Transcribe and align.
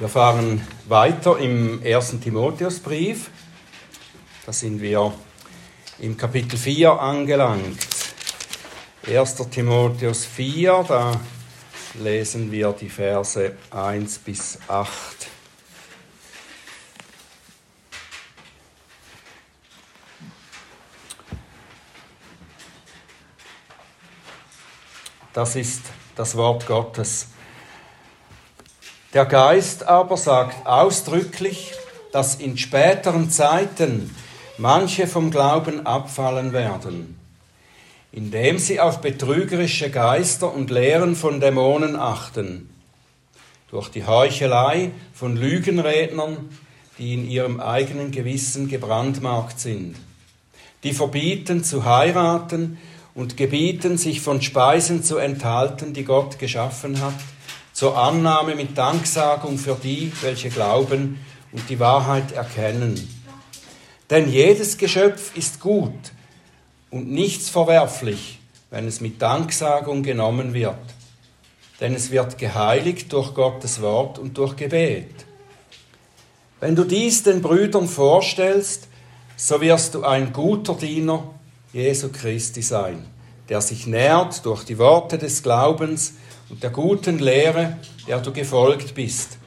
Wir 0.00 0.08
fahren 0.08 0.64
weiter 0.86 1.38
im 1.38 1.82
ersten 1.82 2.20
Timotheusbrief. 2.20 3.30
Da 4.46 4.52
sind 4.52 4.80
wir 4.80 5.12
im 5.98 6.16
Kapitel 6.16 6.56
4 6.56 6.92
angelangt. 7.00 7.84
1. 9.04 9.36
Timotheus 9.50 10.24
4, 10.24 10.84
da 10.86 11.20
lesen 11.94 12.52
wir 12.52 12.70
die 12.74 12.88
Verse 12.88 13.56
1 13.72 14.18
bis 14.20 14.60
8. 14.68 14.94
Das 25.32 25.56
ist 25.56 25.82
das 26.14 26.36
Wort 26.36 26.68
Gottes. 26.68 27.26
Der 29.18 29.26
Geist 29.26 29.88
aber 29.88 30.16
sagt 30.16 30.64
ausdrücklich, 30.64 31.72
dass 32.12 32.36
in 32.36 32.56
späteren 32.56 33.30
Zeiten 33.30 34.14
manche 34.58 35.08
vom 35.08 35.32
Glauben 35.32 35.84
abfallen 35.86 36.52
werden, 36.52 37.18
indem 38.12 38.58
sie 38.60 38.78
auf 38.78 39.00
betrügerische 39.00 39.90
Geister 39.90 40.54
und 40.54 40.70
Lehren 40.70 41.16
von 41.16 41.40
Dämonen 41.40 41.96
achten, 41.96 42.70
durch 43.72 43.88
die 43.88 44.06
Heuchelei 44.06 44.92
von 45.12 45.36
Lügenrednern, 45.36 46.48
die 46.98 47.14
in 47.14 47.28
ihrem 47.28 47.58
eigenen 47.58 48.12
Gewissen 48.12 48.68
gebrandmarkt 48.68 49.58
sind, 49.58 49.96
die 50.84 50.92
verbieten 50.92 51.64
zu 51.64 51.84
heiraten 51.84 52.78
und 53.16 53.36
gebieten, 53.36 53.98
sich 53.98 54.20
von 54.20 54.42
Speisen 54.42 55.02
zu 55.02 55.16
enthalten, 55.16 55.92
die 55.92 56.04
Gott 56.04 56.38
geschaffen 56.38 57.00
hat, 57.00 57.14
zur 57.78 57.96
Annahme 57.96 58.56
mit 58.56 58.76
Danksagung 58.76 59.56
für 59.56 59.76
die, 59.80 60.10
welche 60.22 60.48
glauben 60.48 61.24
und 61.52 61.70
die 61.70 61.78
Wahrheit 61.78 62.32
erkennen. 62.32 63.08
Denn 64.10 64.28
jedes 64.28 64.78
Geschöpf 64.78 65.36
ist 65.36 65.60
gut 65.60 65.94
und 66.90 67.08
nichts 67.08 67.48
verwerflich, 67.48 68.40
wenn 68.70 68.88
es 68.88 69.00
mit 69.00 69.22
Danksagung 69.22 70.02
genommen 70.02 70.54
wird. 70.54 70.74
Denn 71.80 71.94
es 71.94 72.10
wird 72.10 72.36
geheiligt 72.36 73.12
durch 73.12 73.32
Gottes 73.32 73.80
Wort 73.80 74.18
und 74.18 74.36
durch 74.38 74.56
Gebet. 74.56 75.14
Wenn 76.58 76.74
du 76.74 76.82
dies 76.82 77.22
den 77.22 77.42
Brüdern 77.42 77.86
vorstellst, 77.86 78.88
so 79.36 79.60
wirst 79.60 79.94
du 79.94 80.02
ein 80.02 80.32
guter 80.32 80.74
Diener 80.74 81.32
Jesu 81.72 82.08
Christi 82.08 82.60
sein, 82.60 83.06
der 83.48 83.60
sich 83.60 83.86
nährt 83.86 84.44
durch 84.44 84.64
die 84.64 84.78
Worte 84.78 85.16
des 85.16 85.44
Glaubens, 85.44 86.14
und 86.50 86.62
der 86.62 86.70
guten 86.70 87.18
Lehre, 87.18 87.76
der 88.06 88.20
du 88.20 88.32
gefolgt 88.32 88.94
bist. 88.94 89.38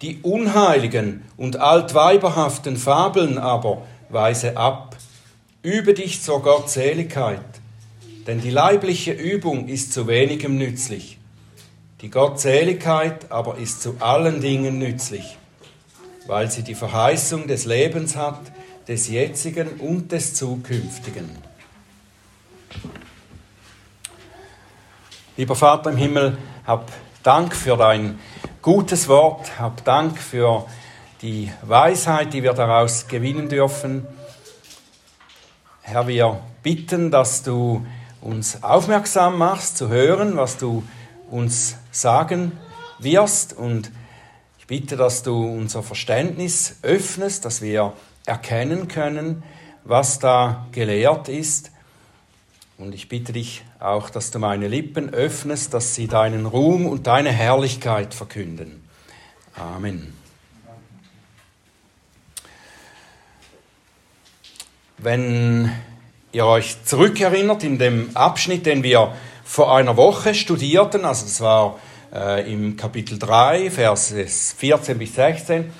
Die 0.00 0.18
unheiligen 0.22 1.22
und 1.36 1.56
altweiberhaften 1.56 2.76
Fabeln 2.76 3.38
aber 3.38 3.86
weise 4.08 4.56
ab, 4.56 4.96
übe 5.62 5.94
dich 5.94 6.22
zur 6.22 6.42
Gottseligkeit, 6.42 7.44
denn 8.26 8.40
die 8.40 8.50
leibliche 8.50 9.12
Übung 9.12 9.68
ist 9.68 9.92
zu 9.92 10.08
wenigem 10.08 10.58
nützlich. 10.58 11.18
Die 12.00 12.10
Gottseligkeit 12.10 13.30
aber 13.30 13.58
ist 13.58 13.80
zu 13.80 13.94
allen 14.00 14.40
Dingen 14.40 14.78
nützlich, 14.78 15.36
weil 16.26 16.50
sie 16.50 16.62
die 16.62 16.74
Verheißung 16.74 17.46
des 17.46 17.64
Lebens 17.64 18.16
hat, 18.16 18.40
des 18.88 19.08
jetzigen 19.08 19.68
und 19.78 20.10
des 20.10 20.34
zukünftigen. 20.34 21.30
Lieber 25.34 25.54
Vater 25.56 25.88
im 25.88 25.96
Himmel, 25.96 26.36
hab 26.66 26.92
Dank 27.22 27.56
für 27.56 27.78
dein 27.78 28.18
gutes 28.60 29.08
Wort, 29.08 29.58
hab 29.58 29.82
Dank 29.82 30.18
für 30.18 30.66
die 31.22 31.50
Weisheit, 31.62 32.34
die 32.34 32.42
wir 32.42 32.52
daraus 32.52 33.08
gewinnen 33.08 33.48
dürfen. 33.48 34.06
Herr, 35.80 36.06
wir 36.06 36.38
bitten, 36.62 37.10
dass 37.10 37.42
du 37.42 37.86
uns 38.20 38.62
aufmerksam 38.62 39.38
machst 39.38 39.78
zu 39.78 39.88
hören, 39.88 40.36
was 40.36 40.58
du 40.58 40.82
uns 41.30 41.76
sagen 41.90 42.52
wirst. 42.98 43.54
Und 43.54 43.90
ich 44.58 44.66
bitte, 44.66 44.98
dass 44.98 45.22
du 45.22 45.46
unser 45.46 45.82
Verständnis 45.82 46.76
öffnest, 46.82 47.46
dass 47.46 47.62
wir 47.62 47.94
erkennen 48.26 48.86
können, 48.86 49.42
was 49.82 50.18
da 50.18 50.66
gelehrt 50.72 51.30
ist 51.30 51.71
und 52.82 52.96
ich 52.96 53.08
bitte 53.08 53.32
dich 53.32 53.62
auch, 53.78 54.10
dass 54.10 54.32
du 54.32 54.40
meine 54.40 54.66
Lippen 54.66 55.14
öffnest, 55.14 55.72
dass 55.72 55.94
sie 55.94 56.08
deinen 56.08 56.46
Ruhm 56.46 56.86
und 56.86 57.06
deine 57.06 57.30
Herrlichkeit 57.30 58.12
verkünden. 58.12 58.82
Amen. 59.54 60.12
Wenn 64.98 65.70
ihr 66.32 66.44
euch 66.44 66.82
zurückerinnert 66.84 67.62
in 67.62 67.78
dem 67.78 68.16
Abschnitt, 68.16 68.66
den 68.66 68.82
wir 68.82 69.14
vor 69.44 69.76
einer 69.76 69.96
Woche 69.96 70.34
studierten, 70.34 71.04
also 71.04 71.24
das 71.24 71.40
war 71.40 71.78
äh, 72.12 72.52
im 72.52 72.76
Kapitel 72.76 73.16
3, 73.16 73.70
Verse 73.70 74.26
14 74.26 74.98
bis 74.98 75.14
16, 75.14 75.72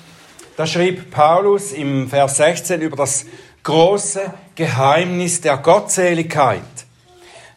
da 0.56 0.68
schrieb 0.68 1.10
Paulus 1.10 1.72
im 1.72 2.08
Vers 2.08 2.36
16 2.36 2.80
über 2.80 2.96
das 2.96 3.26
große 3.64 4.32
Geheimnis 4.54 5.40
der 5.40 5.56
Gottseligkeit 5.56 6.62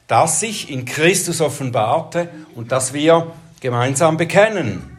das 0.07 0.39
sich 0.39 0.69
in 0.69 0.85
Christus 0.85 1.41
offenbarte 1.41 2.29
und 2.55 2.71
das 2.71 2.93
wir 2.93 3.31
gemeinsam 3.59 4.17
bekennen. 4.17 4.97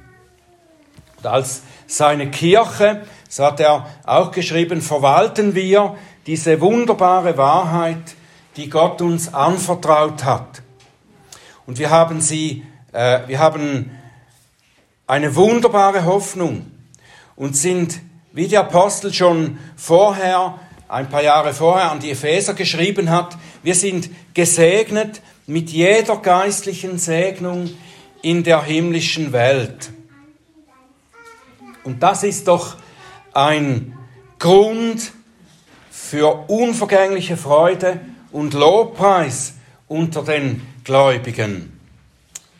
Und 1.18 1.26
als 1.26 1.62
seine 1.86 2.30
Kirche, 2.30 3.02
so 3.28 3.44
hat 3.44 3.60
er 3.60 3.86
auch 4.04 4.32
geschrieben, 4.32 4.80
verwalten 4.80 5.54
wir 5.54 5.96
diese 6.26 6.60
wunderbare 6.60 7.36
Wahrheit, 7.36 8.14
die 8.56 8.68
Gott 8.68 9.00
uns 9.00 9.32
anvertraut 9.32 10.24
hat. 10.24 10.62
Und 11.66 11.78
wir 11.78 11.90
haben 11.90 12.20
sie, 12.20 12.64
äh, 12.92 13.20
wir 13.26 13.38
haben 13.38 13.90
eine 15.06 15.36
wunderbare 15.36 16.04
Hoffnung 16.04 16.70
und 17.36 17.56
sind, 17.56 18.00
wie 18.32 18.48
die 18.48 18.56
Apostel 18.56 19.12
schon 19.12 19.58
vorher 19.76 20.58
ein 20.88 21.08
paar 21.08 21.22
Jahre 21.22 21.52
vorher 21.52 21.90
an 21.90 22.00
die 22.00 22.10
Epheser 22.10 22.54
geschrieben 22.54 23.10
hat, 23.10 23.36
wir 23.66 23.74
sind 23.74 24.10
gesegnet 24.32 25.20
mit 25.48 25.70
jeder 25.70 26.18
geistlichen 26.18 26.98
Segnung 26.98 27.68
in 28.22 28.44
der 28.44 28.62
himmlischen 28.62 29.32
Welt. 29.32 29.90
Und 31.82 32.00
das 32.00 32.22
ist 32.22 32.46
doch 32.46 32.76
ein 33.32 33.98
Grund 34.38 35.10
für 35.90 36.48
unvergängliche 36.48 37.36
Freude 37.36 37.98
und 38.30 38.54
Lobpreis 38.54 39.54
unter 39.88 40.22
den 40.22 40.62
Gläubigen, 40.84 41.76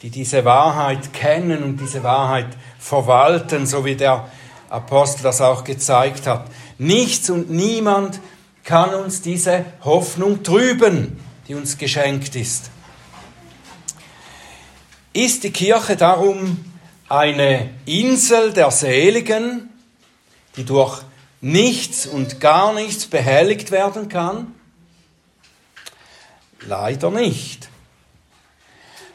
die 0.03 0.11
diese 0.11 0.45
Wahrheit 0.45 1.13
kennen 1.13 1.63
und 1.63 1.81
diese 1.81 2.03
Wahrheit 2.03 2.49
verwalten, 2.81 3.65
so 3.65 3.85
wie 3.85 3.95
der 3.95 4.29
Apostel 4.71 5.23
das 5.23 5.41
auch 5.41 5.63
gezeigt 5.63 6.27
hat. 6.27 6.51
Nichts 6.79 7.31
und 7.31 7.49
niemand 7.49 8.19
kann 8.67 8.95
uns 8.95 9.23
diese 9.23 9.65
Hoffnung 9.85 10.43
trüben, 10.43 11.19
die 11.47 11.55
uns 11.55 11.79
geschenkt 11.79 12.35
ist. 12.35 12.71
Ist 15.13 15.45
die 15.45 15.53
Kirche 15.53 15.97
darum 15.97 16.65
eine 17.09 17.71
Insel 17.87 18.53
der 18.53 18.73
Seligen, 18.73 19.71
die 20.57 20.65
durch 20.65 21.01
nichts 21.41 22.07
und 22.07 22.41
gar 22.41 22.75
nichts 22.75 23.07
behelligt 23.07 23.71
werden 23.71 24.09
kann? 24.09 24.53
Leider 26.61 27.13
nicht. 27.13 27.69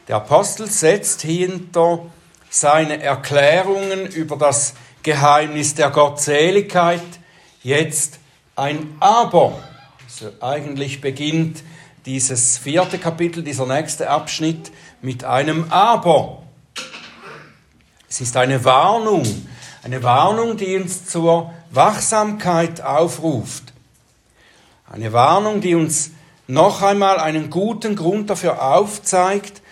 Der 0.08 0.16
Apostel 0.16 0.66
setzt 0.68 1.20
hinter 1.20 2.06
seine 2.48 3.02
Erklärungen 3.02 4.06
über 4.06 4.36
das 4.36 4.72
Geheimnis 5.02 5.74
der 5.74 5.90
Gottseligkeit 5.90 7.02
jetzt 7.62 8.18
ein 8.56 8.96
Aber. 9.00 9.58
Also 10.04 10.30
eigentlich 10.40 11.00
beginnt 11.00 11.62
dieses 12.04 12.58
vierte 12.58 12.98
Kapitel, 12.98 13.42
dieser 13.42 13.66
nächste 13.66 14.10
Abschnitt 14.10 14.72
mit 15.00 15.24
einem 15.24 15.70
Aber. 15.70 16.42
Es 18.08 18.20
ist 18.20 18.36
eine 18.36 18.64
Warnung, 18.64 19.24
eine 19.82 20.02
Warnung, 20.02 20.56
die 20.56 20.76
uns 20.76 21.06
zur 21.06 21.52
Wachsamkeit 21.70 22.82
aufruft. 22.82 23.72
Eine 24.90 25.12
Warnung, 25.12 25.62
die 25.62 25.74
uns 25.74 26.10
noch 26.46 26.82
einmal 26.82 27.18
einen 27.18 27.48
guten 27.48 27.96
Grund 27.96 28.28
dafür 28.28 28.62
aufzeigt, 28.62 29.62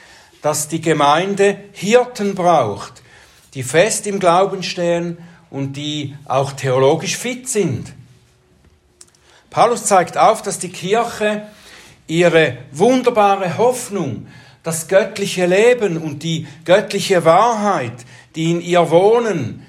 dass 0.41 0.69
die 0.69 0.81
Gemeinde 0.81 1.59
Hirten 1.73 2.35
braucht, 2.35 3.03
die 3.53 3.62
fest 3.62 4.06
im 4.06 4.19
Glauben 4.19 4.62
stehen 4.62 5.19
und 5.50 5.75
die 5.75 6.17
auch 6.25 6.53
theologisch 6.53 7.19
fit 7.19 7.49
sind. 7.49 7.93
Paulus 9.50 9.85
zeigt 9.85 10.17
auf, 10.17 10.43
dass 10.43 10.58
die 10.58 10.70
Kirche 10.70 11.43
ihre 12.06 12.58
wunderbare 12.73 13.58
Hoffnung 13.58 14.29
das 14.62 14.88
göttliche 14.88 15.47
Leben 15.47 15.97
und 15.97 16.23
die 16.23 16.47
göttliche 16.64 17.25
Wahrheit, 17.25 18.05
die 18.35 18.50
in 18.50 18.61
ihr 18.61 18.91
wohnen, 18.91 19.67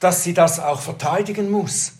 dass 0.00 0.24
sie 0.24 0.34
das 0.34 0.60
auch 0.60 0.80
verteidigen 0.80 1.50
muss. 1.50 1.92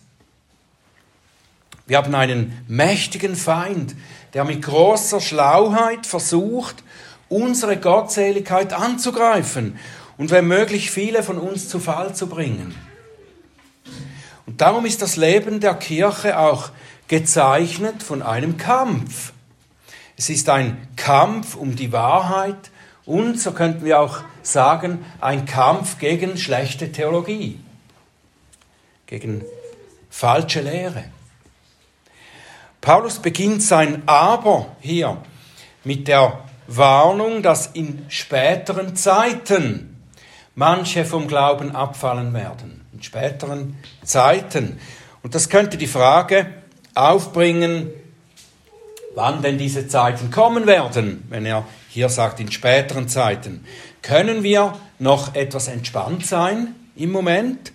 Wir 1.87 1.97
haben 1.97 2.13
einen 2.13 2.63
mächtigen 2.67 3.35
Feind, 3.35 3.95
der 4.33 4.43
mit 4.43 4.61
großer 4.61 5.21
Schlauheit 5.21 6.05
versucht, 6.05 6.83
unsere 7.29 7.77
Gottseligkeit 7.77 8.73
anzugreifen 8.73 9.79
und 10.17 10.31
wenn 10.31 10.47
möglich 10.47 10.91
viele 10.91 11.23
von 11.23 11.37
uns 11.37 11.69
zu 11.69 11.79
Fall 11.79 12.13
zu 12.13 12.27
bringen. 12.27 12.75
Und 14.45 14.61
darum 14.61 14.85
ist 14.85 15.01
das 15.01 15.15
Leben 15.15 15.59
der 15.59 15.75
Kirche 15.75 16.39
auch 16.39 16.71
gezeichnet 17.07 18.03
von 18.03 18.21
einem 18.21 18.57
Kampf. 18.57 19.33
Es 20.17 20.29
ist 20.29 20.49
ein 20.49 20.87
Kampf 20.95 21.55
um 21.55 21.75
die 21.75 21.91
Wahrheit 21.91 22.71
und, 23.05 23.39
so 23.39 23.51
könnten 23.51 23.85
wir 23.85 23.99
auch 23.99 24.19
sagen, 24.41 25.05
ein 25.21 25.45
Kampf 25.45 25.99
gegen 25.99 26.37
schlechte 26.37 26.91
Theologie, 26.91 27.59
gegen 29.05 29.45
falsche 30.09 30.61
Lehre. 30.61 31.05
Paulus 32.81 33.19
beginnt 33.19 33.61
sein 33.61 34.03
Aber 34.05 34.75
hier 34.79 35.21
mit 35.83 36.07
der 36.07 36.43
Warnung, 36.67 37.41
dass 37.41 37.67
in 37.67 38.05
späteren 38.09 38.95
Zeiten 38.95 39.97
manche 40.55 41.05
vom 41.05 41.27
Glauben 41.27 41.75
abfallen 41.75 42.33
werden. 42.33 42.85
In 42.93 43.03
späteren 43.03 43.77
Zeiten. 44.03 44.79
Und 45.23 45.35
das 45.35 45.49
könnte 45.49 45.77
die 45.77 45.87
Frage 45.87 46.47
aufbringen, 46.97 47.89
wann 49.15 49.41
denn 49.41 49.57
diese 49.57 49.87
Zeiten 49.87 50.31
kommen 50.31 50.67
werden, 50.67 51.23
wenn 51.29 51.45
er 51.45 51.65
hier 51.89 52.09
sagt, 52.09 52.39
in 52.39 52.51
späteren 52.51 53.07
Zeiten. 53.07 53.65
Können 54.01 54.43
wir 54.43 54.73
noch 54.99 55.35
etwas 55.35 55.67
entspannt 55.67 56.25
sein 56.25 56.75
im 56.95 57.11
Moment? 57.11 57.71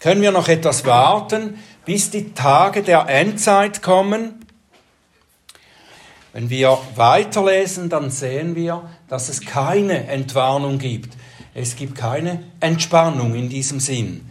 Können 0.00 0.22
wir 0.22 0.30
noch 0.30 0.48
etwas 0.48 0.84
warten, 0.84 1.58
bis 1.84 2.10
die 2.10 2.32
Tage 2.34 2.82
der 2.82 3.08
Endzeit 3.08 3.82
kommen? 3.82 4.44
Wenn 6.32 6.50
wir 6.50 6.78
weiterlesen, 6.94 7.88
dann 7.88 8.10
sehen 8.10 8.54
wir, 8.54 8.88
dass 9.08 9.28
es 9.28 9.40
keine 9.40 10.06
Entwarnung 10.06 10.78
gibt. 10.78 11.16
Es 11.54 11.74
gibt 11.74 11.96
keine 11.96 12.44
Entspannung 12.60 13.34
in 13.34 13.48
diesem 13.48 13.80
Sinn. 13.80 14.28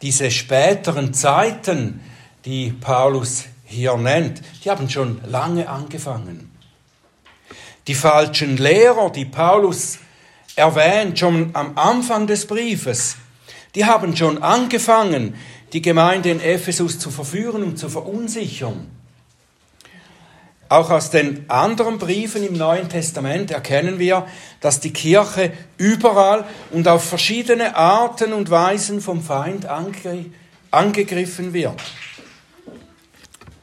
Diese 0.00 0.30
späteren 0.30 1.12
Zeiten, 1.12 2.00
die 2.44 2.70
Paulus 2.70 3.44
hier 3.64 3.96
nennt, 3.96 4.42
die 4.64 4.70
haben 4.70 4.88
schon 4.88 5.20
lange 5.26 5.68
angefangen. 5.68 6.50
Die 7.86 7.94
falschen 7.94 8.56
Lehrer, 8.56 9.10
die 9.10 9.24
Paulus 9.24 9.98
erwähnt, 10.56 11.18
schon 11.18 11.50
am 11.54 11.76
Anfang 11.76 12.26
des 12.26 12.46
Briefes, 12.46 13.16
die 13.74 13.84
haben 13.84 14.16
schon 14.16 14.42
angefangen, 14.42 15.34
die 15.72 15.82
Gemeinde 15.82 16.30
in 16.30 16.40
Ephesus 16.40 16.98
zu 16.98 17.10
verführen 17.10 17.62
und 17.62 17.78
zu 17.78 17.88
verunsichern. 17.88 18.90
Auch 20.70 20.90
aus 20.90 21.10
den 21.10 21.48
anderen 21.48 21.98
Briefen 21.98 22.46
im 22.46 22.54
Neuen 22.54 22.90
Testament 22.90 23.50
erkennen 23.50 23.98
wir, 23.98 24.26
dass 24.60 24.80
die 24.80 24.92
Kirche 24.92 25.52
überall 25.78 26.44
und 26.70 26.86
auf 26.88 27.04
verschiedene 27.04 27.74
Arten 27.74 28.34
und 28.34 28.50
Weisen 28.50 29.00
vom 29.00 29.22
Feind 29.22 29.64
ange 29.66 30.26
angegriffen 30.70 31.54
wird. 31.54 31.80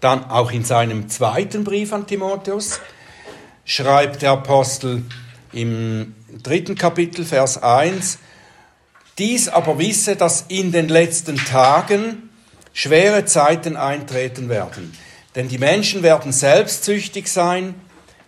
Dann 0.06 0.30
auch 0.30 0.52
in 0.52 0.64
seinem 0.64 1.10
zweiten 1.10 1.64
Brief 1.64 1.92
an 1.92 2.06
Timotheus 2.06 2.80
schreibt 3.64 4.22
der 4.22 4.34
Apostel 4.34 5.02
im 5.52 6.14
dritten 6.44 6.76
Kapitel, 6.76 7.26
Vers 7.26 7.64
1, 7.64 8.20
dies 9.18 9.50
aber 9.50 9.80
wisse, 9.80 10.16
dass 10.16 10.46
in 10.48 10.72
den 10.72 10.90
letzten 10.90 11.38
Tagen 11.38 12.30
schwere 12.72 13.26
Zeiten 13.26 13.78
eintreten 13.78 14.48
werden. 14.48 14.96
Denn 15.34 15.48
die 15.48 15.58
Menschen 15.58 16.04
werden 16.04 16.32
selbstsüchtig 16.32 17.32
sein, 17.32 17.74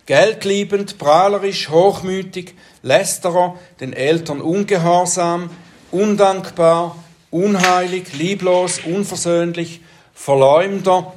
geldliebend, 0.06 0.98
prahlerisch, 0.98 1.68
hochmütig, 1.68 2.56
lästerer, 2.82 3.56
den 3.78 3.92
Eltern 3.92 4.40
ungehorsam, 4.40 5.48
undankbar, 5.92 6.96
unheilig, 7.30 8.14
lieblos, 8.14 8.80
unversöhnlich, 8.84 9.80
Verleumder, 10.12 11.14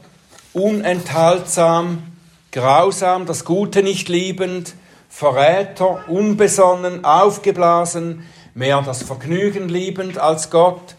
unenthaltsam, 0.53 2.03
grausam, 2.51 3.25
das 3.25 3.45
Gute 3.45 3.83
nicht 3.83 4.09
liebend, 4.09 4.75
Verräter, 5.09 6.07
unbesonnen, 6.07 7.03
aufgeblasen, 7.03 8.25
mehr 8.53 8.81
das 8.81 9.03
Vergnügen 9.03 9.69
liebend 9.69 10.18
als 10.18 10.50
Gott, 10.50 10.95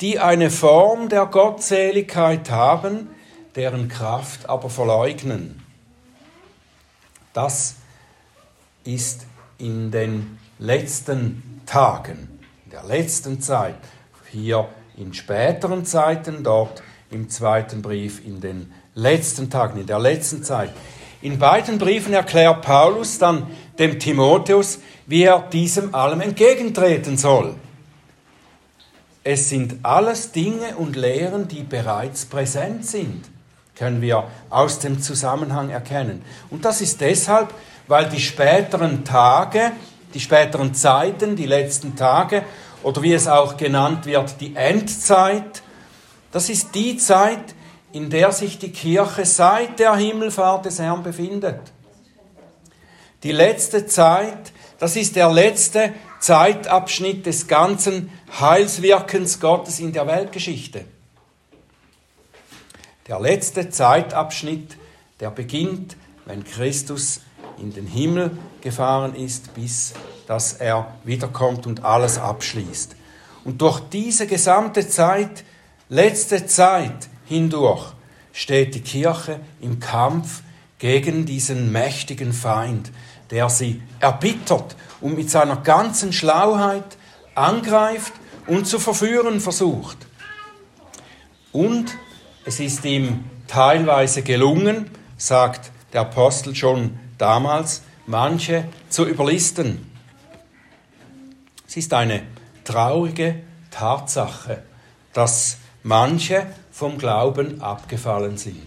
die 0.00 0.18
eine 0.18 0.50
Form 0.50 1.08
der 1.08 1.26
Gottseligkeit 1.26 2.50
haben, 2.50 3.08
deren 3.54 3.88
Kraft 3.88 4.48
aber 4.48 4.70
verleugnen. 4.70 5.62
Das 7.32 7.76
ist 8.84 9.26
in 9.58 9.90
den 9.90 10.38
letzten 10.58 11.62
Tagen, 11.66 12.40
in 12.64 12.70
der 12.70 12.84
letzten 12.84 13.40
Zeit, 13.40 13.76
hier 14.30 14.68
in 14.96 15.12
späteren 15.12 15.84
Zeiten, 15.84 16.42
dort 16.42 16.82
im 17.10 17.28
zweiten 17.28 17.82
Brief 17.82 18.24
in 18.24 18.40
den 18.40 18.72
letzten 18.94 19.50
Tagen, 19.50 19.80
in 19.80 19.86
der 19.86 19.98
letzten 19.98 20.42
Zeit. 20.42 20.72
In 21.22 21.38
beiden 21.38 21.78
Briefen 21.78 22.12
erklärt 22.12 22.62
Paulus 22.62 23.18
dann 23.18 23.46
dem 23.78 23.98
Timotheus, 23.98 24.78
wie 25.06 25.22
er 25.22 25.40
diesem 25.40 25.94
allem 25.94 26.20
entgegentreten 26.20 27.16
soll. 27.16 27.54
Es 29.24 29.48
sind 29.48 29.76
alles 29.82 30.32
Dinge 30.32 30.76
und 30.76 30.94
Lehren, 30.94 31.48
die 31.48 31.62
bereits 31.62 32.26
präsent 32.26 32.86
sind 32.86 33.24
können 33.76 34.00
wir 34.00 34.24
aus 34.50 34.78
dem 34.78 35.00
Zusammenhang 35.00 35.70
erkennen. 35.70 36.22
Und 36.50 36.64
das 36.64 36.80
ist 36.80 37.00
deshalb, 37.00 37.52
weil 37.86 38.08
die 38.08 38.20
späteren 38.20 39.04
Tage, 39.04 39.72
die 40.14 40.20
späteren 40.20 40.74
Zeiten, 40.74 41.36
die 41.36 41.46
letzten 41.46 41.94
Tage, 41.94 42.42
oder 42.82 43.02
wie 43.02 43.12
es 43.12 43.28
auch 43.28 43.56
genannt 43.56 44.06
wird, 44.06 44.40
die 44.40 44.56
Endzeit, 44.56 45.62
das 46.36 46.50
ist 46.50 46.74
die 46.74 46.98
Zeit, 46.98 47.54
in 47.92 48.10
der 48.10 48.30
sich 48.30 48.58
die 48.58 48.70
Kirche 48.70 49.24
seit 49.24 49.78
der 49.78 49.96
Himmelfahrt 49.96 50.66
des 50.66 50.78
Herrn 50.78 51.02
befindet. 51.02 51.60
Die 53.22 53.32
letzte 53.32 53.86
Zeit, 53.86 54.52
das 54.78 54.96
ist 54.96 55.16
der 55.16 55.32
letzte 55.32 55.94
Zeitabschnitt 56.20 57.24
des 57.24 57.48
ganzen 57.48 58.12
Heilswirkens 58.38 59.40
Gottes 59.40 59.80
in 59.80 59.94
der 59.94 60.06
Weltgeschichte. 60.06 60.84
Der 63.08 63.18
letzte 63.18 63.70
Zeitabschnitt, 63.70 64.76
der 65.20 65.30
beginnt, 65.30 65.96
wenn 66.26 66.44
Christus 66.44 67.22
in 67.56 67.72
den 67.72 67.86
Himmel 67.86 68.36
gefahren 68.60 69.14
ist, 69.14 69.54
bis 69.54 69.94
dass 70.26 70.52
er 70.52 70.96
wiederkommt 71.02 71.66
und 71.66 71.82
alles 71.82 72.18
abschließt. 72.18 72.94
Und 73.44 73.62
durch 73.62 73.80
diese 73.80 74.26
gesamte 74.26 74.86
Zeit, 74.86 75.42
letzte 75.88 76.46
Zeit 76.46 77.08
hindurch, 77.26 77.92
steht 78.32 78.74
die 78.74 78.80
Kirche 78.80 79.40
im 79.60 79.80
Kampf 79.80 80.42
gegen 80.78 81.24
diesen 81.24 81.72
mächtigen 81.72 82.32
Feind, 82.32 82.90
der 83.30 83.48
sie 83.48 83.82
erbittert 84.00 84.76
und 85.00 85.16
mit 85.16 85.30
seiner 85.30 85.56
ganzen 85.56 86.12
Schlauheit 86.12 86.96
angreift 87.34 88.12
und 88.46 88.66
zu 88.66 88.78
verführen 88.78 89.40
versucht. 89.40 89.98
Und 91.52 91.96
es 92.44 92.60
ist 92.60 92.84
ihm 92.84 93.24
teilweise 93.48 94.22
gelungen, 94.22 94.90
sagt 95.16 95.70
der 95.92 96.02
Apostel 96.02 96.54
schon 96.54 96.98
damals, 97.18 97.82
manche 98.06 98.64
zu 98.88 99.06
überlisten. 99.06 99.90
Es 101.66 101.76
ist 101.76 101.92
eine 101.94 102.22
traurige 102.64 103.42
Tatsache, 103.70 104.62
dass 105.12 105.58
manche 105.86 106.48
vom 106.72 106.98
Glauben 106.98 107.62
abgefallen 107.62 108.36
sind. 108.36 108.66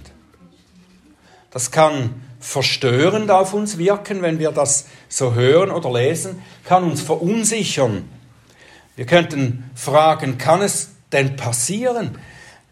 Das 1.52 1.70
kann 1.70 2.22
verstörend 2.40 3.30
auf 3.30 3.54
uns 3.54 3.78
wirken, 3.78 4.22
wenn 4.22 4.40
wir 4.40 4.52
das 4.52 4.88
so 5.10 5.34
hören 5.34 5.70
oder 5.70 5.92
lesen, 5.92 6.42
kann 6.64 6.86
uns 6.86 7.02
verunsichern. 7.02 8.08
Wir 8.96 9.06
könnten 9.06 9.70
fragen, 9.76 10.38
kann 10.38 10.62
es 10.62 10.92
denn 11.12 11.36
passieren, 11.36 12.18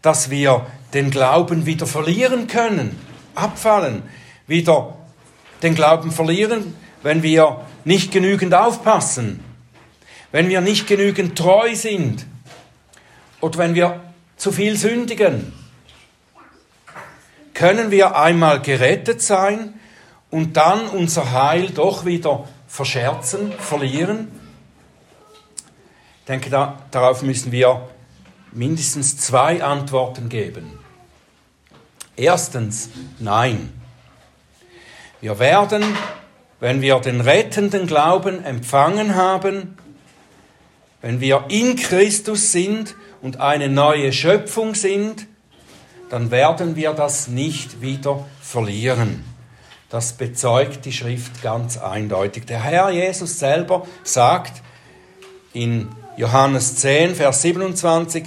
dass 0.00 0.30
wir 0.30 0.66
den 0.94 1.10
Glauben 1.10 1.66
wieder 1.66 1.86
verlieren 1.86 2.46
können, 2.46 2.98
abfallen, 3.34 4.02
wieder 4.46 4.96
den 5.62 5.74
Glauben 5.74 6.10
verlieren, 6.10 6.74
wenn 7.02 7.22
wir 7.22 7.66
nicht 7.84 8.12
genügend 8.12 8.54
aufpassen, 8.54 9.44
wenn 10.32 10.48
wir 10.48 10.62
nicht 10.62 10.86
genügend 10.86 11.36
treu 11.36 11.74
sind 11.74 12.24
oder 13.42 13.58
wenn 13.58 13.74
wir 13.74 14.07
zu 14.38 14.52
viel 14.52 14.76
sündigen. 14.76 15.52
Können 17.52 17.90
wir 17.90 18.16
einmal 18.16 18.62
gerettet 18.62 19.20
sein 19.20 19.74
und 20.30 20.56
dann 20.56 20.88
unser 20.88 21.32
Heil 21.32 21.70
doch 21.70 22.04
wieder 22.04 22.48
verscherzen, 22.68 23.52
verlieren? 23.52 24.28
Ich 26.20 26.26
denke, 26.28 26.50
da, 26.50 26.78
darauf 26.90 27.22
müssen 27.22 27.52
wir 27.52 27.88
mindestens 28.52 29.16
zwei 29.16 29.62
Antworten 29.62 30.28
geben. 30.28 30.78
Erstens, 32.16 32.90
nein. 33.18 33.72
Wir 35.20 35.38
werden, 35.38 35.84
wenn 36.60 36.80
wir 36.80 37.00
den 37.00 37.20
rettenden 37.20 37.86
Glauben 37.86 38.44
empfangen 38.44 39.16
haben, 39.16 39.76
wenn 41.00 41.20
wir 41.20 41.46
in 41.48 41.76
Christus 41.76 42.52
sind 42.52 42.94
und 43.22 43.40
eine 43.40 43.68
neue 43.68 44.12
Schöpfung 44.12 44.74
sind, 44.74 45.26
dann 46.10 46.30
werden 46.30 46.76
wir 46.76 46.92
das 46.92 47.28
nicht 47.28 47.80
wieder 47.80 48.26
verlieren. 48.40 49.24
Das 49.90 50.12
bezeugt 50.12 50.84
die 50.84 50.92
Schrift 50.92 51.42
ganz 51.42 51.78
eindeutig. 51.78 52.44
Der 52.46 52.62
Herr 52.62 52.90
Jesus 52.90 53.38
selber 53.38 53.86
sagt 54.04 54.62
in 55.52 55.88
Johannes 56.16 56.76
10, 56.76 57.14
Vers 57.14 57.42
27, 57.42 58.24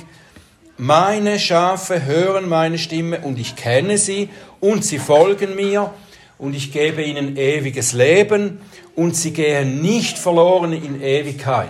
meine 0.78 1.40
Schafe 1.40 2.06
hören 2.06 2.50
meine 2.50 2.80
Stimme 2.80 3.20
und 3.20 3.38
ich 3.38 3.56
kenne 3.56 4.00
sie 4.00 4.30
und 4.60 4.84
sie 4.84 4.98
folgen 4.98 5.56
mir 5.56 5.94
und 6.40 6.56
ich 6.56 6.72
gebe 6.72 7.04
ihnen 7.04 7.38
ewiges 7.38 7.94
Leben 7.94 8.60
und 8.96 9.16
sie 9.16 9.32
gehen 9.32 9.82
nicht 9.82 10.18
verloren 10.18 10.74
in 10.74 11.00
Ewigkeit. 11.00 11.70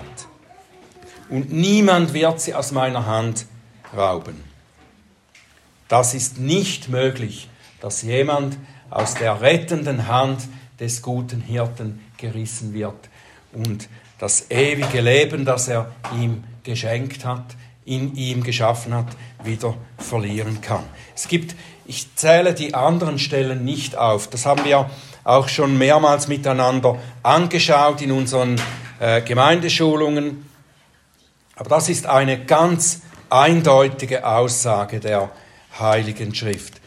Und 1.32 1.52
niemand 1.52 2.14
wird 2.14 2.42
sie 2.42 2.54
aus 2.54 2.72
meiner 2.74 3.06
Hand 3.06 3.46
rauben. 3.96 4.44
Das 5.88 6.14
ist 6.14 6.38
nicht 6.38 6.90
möglich, 6.90 7.50
dass 7.80 8.02
jemand 8.02 8.58
aus 8.90 9.16
der 9.16 9.42
rettenden 9.42 10.08
Hand 10.08 10.42
des 10.80 11.02
guten 11.02 11.40
Hirten 11.40 12.02
gerissen 12.18 12.74
wird 12.74 13.10
und 13.54 13.88
das 14.20 14.52
ewige 14.52 15.00
Leben, 15.00 15.46
das 15.46 15.70
er 15.70 15.92
ihm 16.22 16.44
geschenkt 16.64 17.24
hat, 17.26 17.56
in 17.86 18.14
ihm 18.16 18.44
geschaffen 18.44 18.94
hat, 18.94 19.08
wieder 19.44 19.74
verlieren 19.98 20.60
kann. 20.62 20.84
Es 21.16 21.28
gibt, 21.28 21.56
ich 21.86 22.14
zähle 22.16 22.54
die 22.54 22.74
anderen 22.74 23.18
Stellen 23.18 23.64
nicht 23.64 23.98
auf, 23.98 24.28
das 24.28 24.46
haben 24.46 24.66
wir 24.66 24.90
auch 25.24 25.48
schon 25.48 25.78
mehrmals 25.78 26.28
miteinander 26.28 27.00
angeschaut 27.24 28.02
in 28.02 28.12
unseren 28.12 28.60
äh, 29.00 29.22
Gemeindeschulungen, 29.22 30.51
aber 31.56 31.70
das 31.70 31.90
ist 31.90 32.06
eine 32.06 32.44
ganz 32.46 33.02
eindeutige 33.30 34.26
Aussage 34.26 35.00
der 35.00 35.32
Heiligen 35.80 36.36
Schrift. 36.36 36.82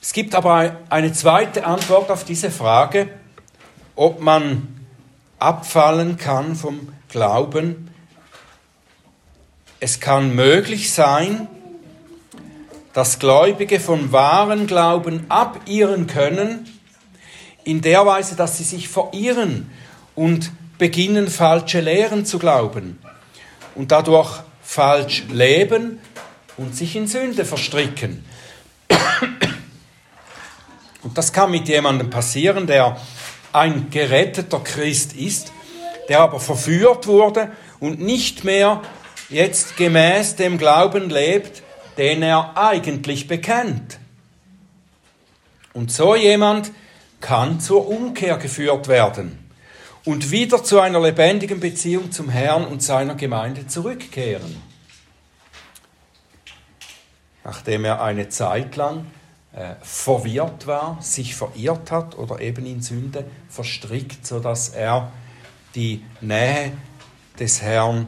Es 0.00 0.12
gibt 0.12 0.34
aber 0.34 0.76
eine 0.88 1.12
zweite 1.12 1.64
Antwort 1.64 2.10
auf 2.10 2.24
diese 2.24 2.50
Frage, 2.50 3.08
ob 3.96 4.20
man 4.20 4.80
abfallen 5.38 6.16
kann 6.16 6.54
vom 6.54 6.88
Glauben 7.08 7.88
es 9.84 9.98
kann 9.98 10.36
möglich 10.36 10.92
sein, 10.92 11.48
dass 12.92 13.18
Gläubige 13.18 13.80
von 13.80 14.12
wahren 14.12 14.68
Glauben 14.68 15.28
abirren 15.28 16.06
können, 16.06 16.68
in 17.64 17.80
der 17.80 18.06
Weise, 18.06 18.36
dass 18.36 18.58
sie 18.58 18.62
sich 18.62 18.88
verirren 18.88 19.72
und 20.14 20.52
beginnen, 20.78 21.26
falsche 21.26 21.80
Lehren 21.80 22.24
zu 22.24 22.38
glauben 22.38 23.00
und 23.74 23.92
dadurch 23.92 24.40
falsch 24.62 25.24
leben 25.30 26.00
und 26.56 26.76
sich 26.76 26.96
in 26.96 27.06
Sünde 27.06 27.44
verstricken. 27.44 28.24
Und 31.02 31.18
das 31.18 31.32
kann 31.32 31.50
mit 31.50 31.68
jemandem 31.68 32.10
passieren, 32.10 32.66
der 32.66 32.96
ein 33.52 33.90
geretteter 33.90 34.60
Christ 34.60 35.14
ist, 35.14 35.52
der 36.08 36.20
aber 36.20 36.40
verführt 36.40 37.06
wurde 37.06 37.50
und 37.80 38.00
nicht 38.00 38.44
mehr 38.44 38.82
jetzt 39.28 39.76
gemäß 39.76 40.36
dem 40.36 40.58
Glauben 40.58 41.10
lebt, 41.10 41.62
den 41.98 42.22
er 42.22 42.56
eigentlich 42.56 43.26
bekennt. 43.26 43.98
Und 45.72 45.90
so 45.90 46.14
jemand 46.14 46.70
kann 47.20 47.60
zur 47.60 47.88
Umkehr 47.88 48.36
geführt 48.36 48.88
werden 48.88 49.41
und 50.04 50.30
wieder 50.30 50.64
zu 50.64 50.80
einer 50.80 51.00
lebendigen 51.00 51.60
Beziehung 51.60 52.10
zum 52.10 52.28
Herrn 52.28 52.64
und 52.64 52.82
seiner 52.82 53.14
Gemeinde 53.14 53.66
zurückkehren. 53.66 54.60
Nachdem 57.44 57.84
er 57.84 58.02
eine 58.02 58.28
Zeit 58.28 58.76
lang 58.76 59.06
äh, 59.52 59.74
verwirrt 59.82 60.66
war, 60.66 60.98
sich 61.00 61.34
verirrt 61.34 61.90
hat 61.90 62.16
oder 62.16 62.40
eben 62.40 62.66
in 62.66 62.82
Sünde 62.82 63.26
verstrickt, 63.48 64.26
sodass 64.26 64.70
er 64.70 65.12
die 65.74 66.04
Nähe 66.20 66.72
des 67.38 67.62
Herrn 67.62 68.06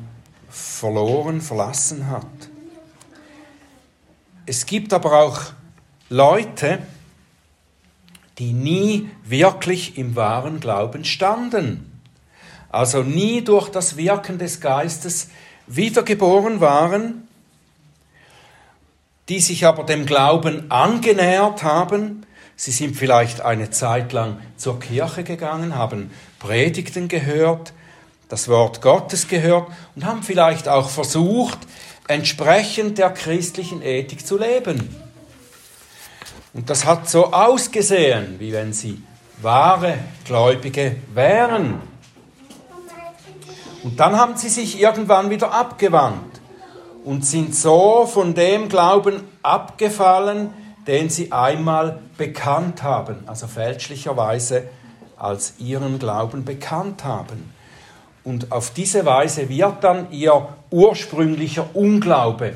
verloren, 0.49 1.41
verlassen 1.41 2.09
hat. 2.09 2.27
Es 4.47 4.67
gibt 4.67 4.93
aber 4.93 5.21
auch 5.21 5.41
Leute, 6.09 6.81
die 8.39 8.53
nie 8.53 9.11
wirklich 9.25 9.97
im 9.99 10.17
wahren 10.17 10.61
Glauben 10.61 11.05
standen, 11.05 12.01
also 12.71 13.03
nie 13.03 13.43
durch 13.43 13.69
das 13.69 13.97
Wirken 13.97 14.39
des 14.39 14.61
Geistes 14.61 15.29
wiedergeboren 15.67 16.61
waren, 16.61 17.29
die 19.29 19.41
sich 19.41 19.67
aber 19.67 19.85
dem 19.85 20.07
Glauben 20.07 20.71
angenähert 20.71 21.63
haben. 21.63 22.27
Sie 22.57 22.73
sind 22.73 22.97
vielleicht 22.97 23.41
eine 23.41 23.71
Zeit 23.71 24.13
lang 24.13 24.39
zur 24.57 24.81
Kirche 24.81 25.25
gegangen, 25.25 25.77
haben 25.77 26.11
Predigten 26.39 27.09
gehört, 27.09 27.73
das 28.29 28.49
Wort 28.49 28.83
Gottes 28.83 29.29
gehört 29.29 29.69
und 29.95 30.05
haben 30.05 30.23
vielleicht 30.23 30.69
auch 30.69 30.91
versucht, 30.91 31.59
entsprechend 32.09 32.99
der 32.99 33.11
christlichen 33.11 33.83
Ethik 33.83 34.27
zu 34.27 34.39
leben. 34.39 35.04
Und 36.55 36.71
das 36.71 36.85
hat 36.85 37.09
so 37.09 37.33
ausgesehen, 37.33 38.37
wie 38.39 38.53
wenn 38.53 38.73
sie 38.73 39.03
wahre 39.43 39.99
Gläubige 40.25 40.97
wären. 41.13 41.81
Und 43.83 44.01
dann 44.01 44.17
haben 44.17 44.37
sie 44.37 44.49
sich 44.49 44.81
irgendwann 44.81 45.31
wieder 45.31 45.53
abgewandt 45.53 46.41
und 47.05 47.27
sind 47.27 47.55
so 47.55 48.07
von 48.07 48.35
dem 48.35 48.69
Glauben 48.69 49.21
abgefallen, 49.43 50.51
den 50.87 51.11
sie 51.11 51.33
einmal 51.33 52.01
bekannt 52.17 52.83
haben, 52.83 53.25
also 53.27 53.47
fälschlicherweise 53.47 54.69
als 55.17 55.55
ihren 55.59 55.99
Glauben 55.99 56.45
bekannt 56.45 57.05
haben. 57.05 57.53
Und 58.23 58.53
auf 58.53 58.71
diese 58.71 59.05
Weise 59.05 59.49
wird 59.49 59.83
dann 59.83 60.11
ihr 60.13 60.49
ursprünglicher 60.71 61.69
Unglaube 61.75 62.55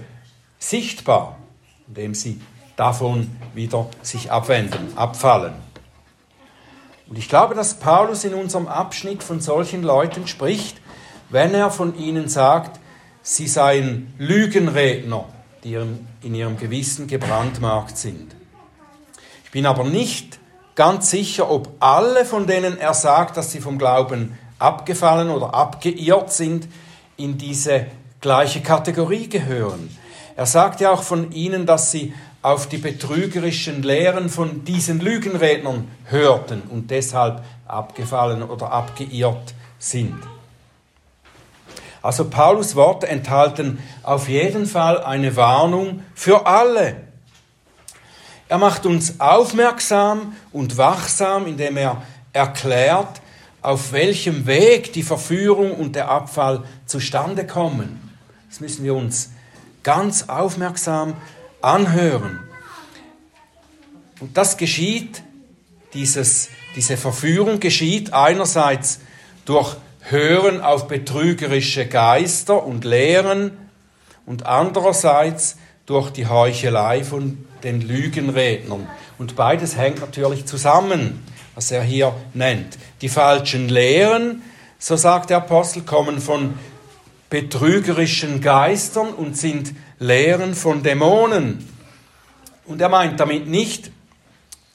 sichtbar, 0.58 1.36
indem 1.88 2.14
sie 2.14 2.40
davon 2.78 3.36
wieder 3.54 3.88
sich 4.02 4.30
abwenden, 4.30 4.96
abfallen. 4.96 5.52
Und 7.08 7.18
ich 7.18 7.28
glaube, 7.28 7.54
dass 7.54 7.74
Paulus 7.74 8.24
in 8.24 8.34
unserem 8.34 8.68
Abschnitt 8.68 9.22
von 9.22 9.40
solchen 9.40 9.82
Leuten 9.82 10.26
spricht, 10.28 10.80
wenn 11.28 11.54
er 11.54 11.70
von 11.70 11.98
ihnen 11.98 12.28
sagt, 12.28 12.78
sie 13.22 13.48
seien 13.48 14.14
Lügenredner, 14.18 15.24
die 15.64 15.74
in 16.22 16.34
ihrem 16.34 16.56
Gewissen 16.56 17.08
gebrandmarkt 17.08 17.98
sind. 17.98 18.34
Ich 19.44 19.50
bin 19.50 19.66
aber 19.66 19.84
nicht 19.84 20.38
ganz 20.76 21.10
sicher, 21.10 21.50
ob 21.50 21.70
alle, 21.80 22.24
von 22.24 22.46
denen 22.46 22.78
er 22.78 22.94
sagt, 22.94 23.36
dass 23.36 23.50
sie 23.50 23.60
vom 23.60 23.78
Glauben 23.78 24.38
abgefallen 24.60 25.30
oder 25.30 25.52
abgeirrt 25.52 26.32
sind, 26.32 26.68
in 27.16 27.38
diese 27.38 27.86
gleiche 28.20 28.60
Kategorie 28.60 29.28
gehören. 29.28 29.90
Er 30.36 30.46
sagt 30.46 30.80
ja 30.80 30.92
auch 30.92 31.02
von 31.02 31.32
ihnen, 31.32 31.66
dass 31.66 31.90
sie 31.90 32.14
auf 32.48 32.66
die 32.66 32.78
betrügerischen 32.78 33.82
Lehren 33.82 34.30
von 34.30 34.64
diesen 34.64 35.00
Lügenrednern 35.00 35.86
hörten 36.06 36.62
und 36.70 36.90
deshalb 36.90 37.44
abgefallen 37.66 38.42
oder 38.42 38.72
abgeirrt 38.72 39.52
sind. 39.78 40.16
Also 42.00 42.30
Paulus 42.30 42.74
Worte 42.74 43.06
enthalten 43.06 43.78
auf 44.02 44.30
jeden 44.30 44.64
Fall 44.64 45.02
eine 45.02 45.36
Warnung 45.36 46.02
für 46.14 46.46
alle. 46.46 46.96
Er 48.48 48.56
macht 48.56 48.86
uns 48.86 49.20
aufmerksam 49.20 50.34
und 50.50 50.78
wachsam, 50.78 51.46
indem 51.46 51.76
er 51.76 52.00
erklärt, 52.32 53.20
auf 53.60 53.92
welchem 53.92 54.46
Weg 54.46 54.94
die 54.94 55.02
Verführung 55.02 55.72
und 55.72 55.96
der 55.96 56.08
Abfall 56.08 56.64
zustande 56.86 57.46
kommen. 57.46 58.16
Das 58.48 58.60
müssen 58.60 58.84
wir 58.84 58.94
uns 58.94 59.32
ganz 59.82 60.30
aufmerksam 60.30 61.12
anhören. 61.60 62.40
Und 64.20 64.36
das 64.36 64.56
geschieht, 64.56 65.22
dieses, 65.94 66.48
diese 66.76 66.96
Verführung 66.96 67.60
geschieht 67.60 68.12
einerseits 68.12 69.00
durch 69.44 69.76
Hören 70.00 70.60
auf 70.60 70.88
betrügerische 70.88 71.86
Geister 71.86 72.64
und 72.64 72.84
Lehren 72.84 73.52
und 74.26 74.46
andererseits 74.46 75.56
durch 75.86 76.10
die 76.10 76.26
Heuchelei 76.26 77.04
von 77.04 77.44
den 77.62 77.80
Lügenrednern. 77.80 78.88
Und 79.18 79.36
beides 79.36 79.76
hängt 79.76 80.00
natürlich 80.00 80.46
zusammen. 80.46 81.24
was 81.58 81.72
er 81.72 81.82
hier 81.82 82.14
nennt. 82.34 82.78
Die 83.00 83.08
falschen 83.08 83.68
Lehren, 83.68 84.44
so 84.78 84.94
sagt 84.94 85.30
der 85.30 85.38
Apostel, 85.38 85.82
kommen 85.82 86.20
von 86.20 86.54
betrügerischen 87.30 88.40
Geistern 88.40 89.08
und 89.08 89.36
sind 89.36 89.74
Lehren 89.98 90.54
von 90.54 90.82
Dämonen. 90.82 91.66
Und 92.66 92.80
er 92.80 92.88
meint 92.88 93.18
damit 93.18 93.48
nicht 93.48 93.90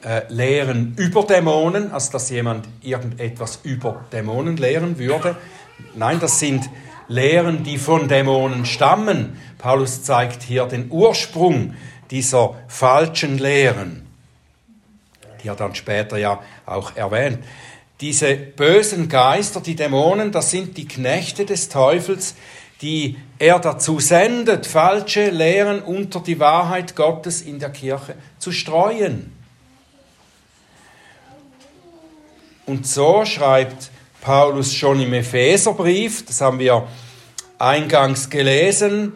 äh, 0.03 0.21
Lehren 0.29 0.95
über 0.97 1.23
Dämonen, 1.23 1.91
also 1.91 2.11
dass 2.11 2.29
jemand 2.29 2.67
irgendetwas 2.81 3.59
über 3.63 4.05
Dämonen 4.11 4.57
lehren 4.57 4.97
würde. 4.97 5.37
Nein, 5.95 6.19
das 6.19 6.39
sind 6.39 6.69
Lehren, 7.07 7.63
die 7.63 7.77
von 7.77 8.07
Dämonen 8.07 8.65
stammen. 8.65 9.37
Paulus 9.57 10.03
zeigt 10.03 10.43
hier 10.43 10.65
den 10.65 10.89
Ursprung 10.89 11.75
dieser 12.11 12.55
falschen 12.67 13.37
Lehren, 13.37 14.05
die 15.41 15.47
er 15.47 15.55
dann 15.55 15.75
später 15.75 16.17
ja 16.17 16.41
auch 16.65 16.95
erwähnt. 16.95 17.39
Diese 18.01 18.35
bösen 18.35 19.07
Geister, 19.07 19.61
die 19.61 19.75
Dämonen, 19.75 20.31
das 20.31 20.51
sind 20.51 20.75
die 20.77 20.87
Knechte 20.87 21.45
des 21.45 21.69
Teufels, 21.69 22.35
die 22.83 23.15
er 23.39 23.59
dazu 23.59 23.99
sendet, 23.99 24.67
falsche 24.67 25.29
Lehren 25.29 25.81
unter 25.81 26.19
die 26.19 26.39
Wahrheit 26.39 26.95
Gottes 26.95 27.41
in 27.41 27.57
der 27.59 27.69
Kirche 27.69 28.15
zu 28.39 28.51
streuen. 28.51 29.31
Und 32.65 32.85
so 32.85 33.25
schreibt 33.25 33.89
Paulus 34.21 34.73
schon 34.73 35.01
im 35.01 35.13
Epheserbrief, 35.13 36.25
das 36.25 36.41
haben 36.41 36.59
wir 36.59 36.87
eingangs 37.57 38.29
gelesen, 38.29 39.13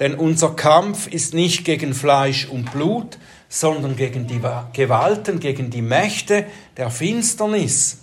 denn 0.00 0.14
unser 0.14 0.50
Kampf 0.50 1.06
ist 1.06 1.34
nicht 1.34 1.64
gegen 1.64 1.94
Fleisch 1.94 2.48
und 2.48 2.72
Blut, 2.72 3.18
sondern 3.48 3.94
gegen 3.94 4.26
die 4.26 4.40
Gewalten, 4.72 5.38
gegen 5.38 5.70
die 5.70 5.82
Mächte 5.82 6.46
der 6.76 6.90
Finsternis, 6.90 7.98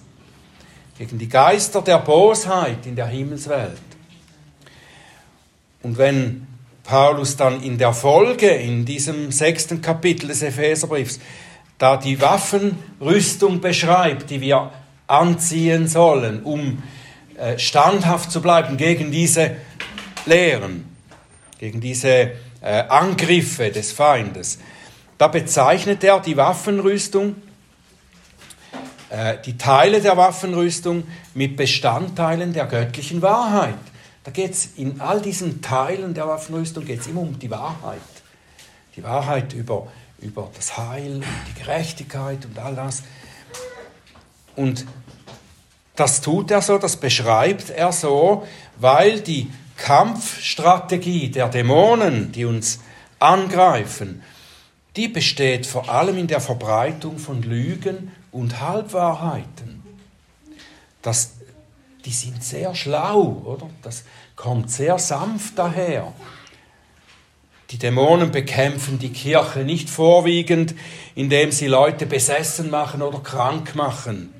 gegen 0.98 1.18
die 1.18 1.28
Geister 1.28 1.82
der 1.82 2.00
Bosheit 2.00 2.86
in 2.86 2.96
der 2.96 3.08
Himmelswelt. 3.08 3.91
Und 5.84 5.98
wenn 5.98 6.48
Paulus 6.84 7.38
dann 7.38 7.62
in 7.64 7.78
der 7.78 7.94
Folge, 7.94 8.48
in 8.48 8.86
diesem 8.86 9.32
sechsten 9.32 9.82
Kapitel 9.82 10.28
des 10.28 10.42
Epheserbriefs, 10.42 11.20
da 11.78 11.98
die 11.98 12.22
Waffenrüstung 12.22 13.62
beschreibt, 13.62 14.30
die 14.30 14.42
wir 14.42 14.72
anziehen 15.08 15.88
sollen, 15.88 16.44
um 16.44 16.84
äh, 17.38 17.58
standhaft 17.58 18.32
zu 18.32 18.42
bleiben 18.42 18.78
gegen 18.78 19.12
diese 19.12 19.56
Lehren, 20.26 20.86
gegen 21.60 21.82
diese 21.82 22.32
äh, 22.62 22.84
Angriffe 22.88 23.72
des 23.72 23.92
Feindes, 23.92 24.60
da 25.18 25.28
bezeichnet 25.28 26.04
er 26.04 26.20
die 26.20 26.38
Waffenrüstung, 26.38 27.36
äh, 29.10 29.38
die 29.46 29.58
Teile 29.58 30.02
der 30.02 30.18
Waffenrüstung 30.18 31.04
mit 31.34 31.58
Bestandteilen 31.58 32.54
der 32.54 32.66
göttlichen 32.66 33.22
Wahrheit. 33.22 33.76
Da 34.24 34.32
geht 34.32 34.52
es 34.52 34.70
in 34.76 35.02
all 35.02 35.22
diesen 35.22 35.62
Teilen 35.62 36.14
der 36.14 36.28
Waffenrüstung 36.28 36.86
geht's 36.86 37.08
immer 37.08 37.22
um 37.22 37.40
die 37.40 37.50
Wahrheit. 37.50 38.02
Die 38.96 39.04
Wahrheit 39.04 39.54
über, 39.54 39.88
über 40.20 40.52
das 40.56 40.78
Heil 40.78 41.16
und 41.16 41.26
die 41.50 41.62
Gerechtigkeit 41.62 42.46
und 42.46 42.60
all 42.60 42.76
das. 42.76 43.04
Und 44.56 44.86
das 45.96 46.22
tut 46.22 46.52
er 46.52 46.62
so, 46.62 46.78
das 46.78 46.98
beschreibt 46.98 47.70
er 47.70 47.92
so, 47.92 48.46
weil 48.78 49.22
die 49.22 49.52
Kampfstrategie 49.78 51.30
der 51.30 51.50
Dämonen, 51.50 52.32
die 52.32 52.46
uns 52.46 52.80
angreifen, 53.20 54.22
die 54.96 55.08
besteht 55.08 55.66
vor 55.66 55.90
allem 55.90 56.18
in 56.18 56.28
der 56.28 56.42
Verbreitung 56.42 57.18
von 57.18 57.42
Lügen 57.42 58.12
und 58.32 58.60
Halbwahrheiten. 58.60 59.82
Das 61.02 61.32
die 62.06 62.12
sind 62.12 62.44
sehr 62.44 62.74
schlau, 62.76 63.42
oder? 63.46 63.70
Das 63.82 64.04
kommt 64.36 64.72
sehr 64.72 64.98
sanft 64.98 65.58
daher. 65.58 66.14
Die 67.70 67.78
Dämonen 67.78 68.32
bekämpfen 68.32 69.00
die 69.00 69.14
Kirche 69.14 69.60
nicht 69.60 69.90
vorwiegend, 69.90 70.76
indem 71.16 71.52
sie 71.52 71.68
Leute 71.68 72.06
besessen 72.06 72.70
machen 72.70 73.02
oder 73.02 73.20
krank 73.20 73.76
machen, 73.76 74.34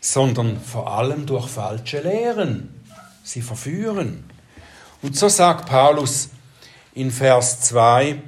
sondern 0.00 0.60
vor 0.60 0.92
allem 0.92 1.26
durch 1.26 1.48
falsche 1.48 2.00
Lehren. 2.00 2.74
Sie 3.22 3.42
verführen. 3.42 4.24
Und 5.00 5.16
so 5.16 5.28
sagt 5.28 5.68
Paulus 5.68 6.30
in 6.94 7.12
Vers 7.12 7.60
2, 7.60 8.20